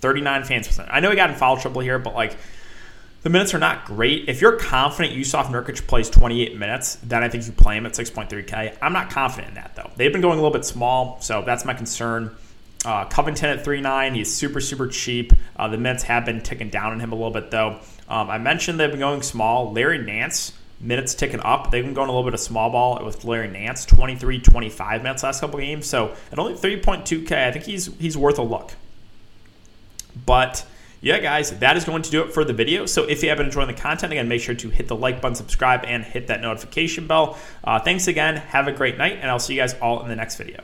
39 0.02 0.44
fans 0.44 0.66
percent. 0.66 0.88
I 0.92 1.00
know 1.00 1.08
he 1.10 1.16
got 1.16 1.30
in 1.30 1.36
foul 1.36 1.56
trouble 1.56 1.80
here, 1.80 1.98
but 1.98 2.14
like 2.14 2.36
the 3.22 3.30
minutes 3.30 3.54
are 3.54 3.58
not 3.58 3.84
great. 3.84 4.28
If 4.28 4.40
you're 4.40 4.56
confident 4.56 5.14
Jusuf 5.14 5.46
Nurkic 5.46 5.86
plays 5.86 6.10
28 6.10 6.58
minutes, 6.58 6.96
then 7.04 7.22
I 7.22 7.28
think 7.28 7.46
you 7.46 7.52
play 7.52 7.76
him 7.76 7.86
at 7.86 7.92
6.3K. 7.92 8.76
I'm 8.82 8.92
not 8.92 9.10
confident 9.10 9.50
in 9.50 9.54
that, 9.54 9.76
though. 9.76 9.90
They've 9.96 10.12
been 10.12 10.20
going 10.20 10.38
a 10.38 10.42
little 10.42 10.52
bit 10.52 10.64
small, 10.64 11.20
so 11.20 11.42
that's 11.42 11.64
my 11.64 11.72
concern. 11.72 12.34
Uh, 12.84 13.04
Covington 13.04 13.48
at 13.48 13.64
3.9, 13.64 14.16
he's 14.16 14.34
super, 14.34 14.60
super 14.60 14.88
cheap. 14.88 15.32
Uh, 15.54 15.68
the 15.68 15.78
minutes 15.78 16.02
have 16.02 16.24
been 16.24 16.40
ticking 16.40 16.68
down 16.68 16.90
on 16.90 16.98
him 16.98 17.12
a 17.12 17.14
little 17.14 17.30
bit, 17.30 17.52
though. 17.52 17.78
Um, 18.08 18.28
I 18.28 18.38
mentioned 18.38 18.80
they've 18.80 18.90
been 18.90 18.98
going 18.98 19.22
small. 19.22 19.72
Larry 19.72 19.98
Nance, 19.98 20.52
minutes 20.80 21.14
ticking 21.14 21.38
up. 21.40 21.70
They've 21.70 21.84
been 21.84 21.94
going 21.94 22.08
a 22.08 22.12
little 22.12 22.28
bit 22.28 22.34
of 22.34 22.40
small 22.40 22.70
ball 22.70 23.04
with 23.04 23.24
Larry 23.24 23.46
Nance, 23.46 23.86
23, 23.86 24.40
25 24.40 25.02
minutes 25.04 25.22
last 25.22 25.40
couple 25.40 25.60
games. 25.60 25.86
So 25.86 26.16
at 26.32 26.40
only 26.40 26.54
3.2K, 26.54 27.30
I 27.30 27.52
think 27.52 27.66
he's 27.66 27.86
he's 27.98 28.18
worth 28.18 28.38
a 28.38 28.42
look. 28.42 28.72
But 30.24 30.64
yeah, 31.00 31.18
guys, 31.18 31.58
that 31.58 31.76
is 31.76 31.85
going 31.85 32.02
to 32.02 32.11
do 32.11 32.22
it 32.22 32.32
for 32.32 32.44
the 32.44 32.52
video. 32.52 32.87
So 32.87 33.04
if 33.04 33.22
you 33.22 33.28
have 33.28 33.38
been 33.38 33.46
enjoying 33.46 33.66
the 33.66 33.74
content, 33.74 34.12
again, 34.12 34.28
make 34.28 34.40
sure 34.40 34.54
to 34.54 34.70
hit 34.70 34.88
the 34.88 34.96
like 34.96 35.20
button, 35.20 35.35
subscribe, 35.35 35.85
and 35.85 36.04
hit 36.04 36.28
that 36.28 36.40
notification 36.40 37.06
bell. 37.06 37.37
Uh, 37.64 37.80
thanks 37.80 38.06
again. 38.06 38.37
Have 38.37 38.68
a 38.68 38.72
great 38.72 38.96
night, 38.98 39.18
and 39.20 39.28
I'll 39.28 39.40
see 39.40 39.54
you 39.54 39.61
guys 39.61 39.74
all 39.74 40.02
in 40.02 40.08
the 40.08 40.16
next 40.16 40.37
video. 40.37 40.62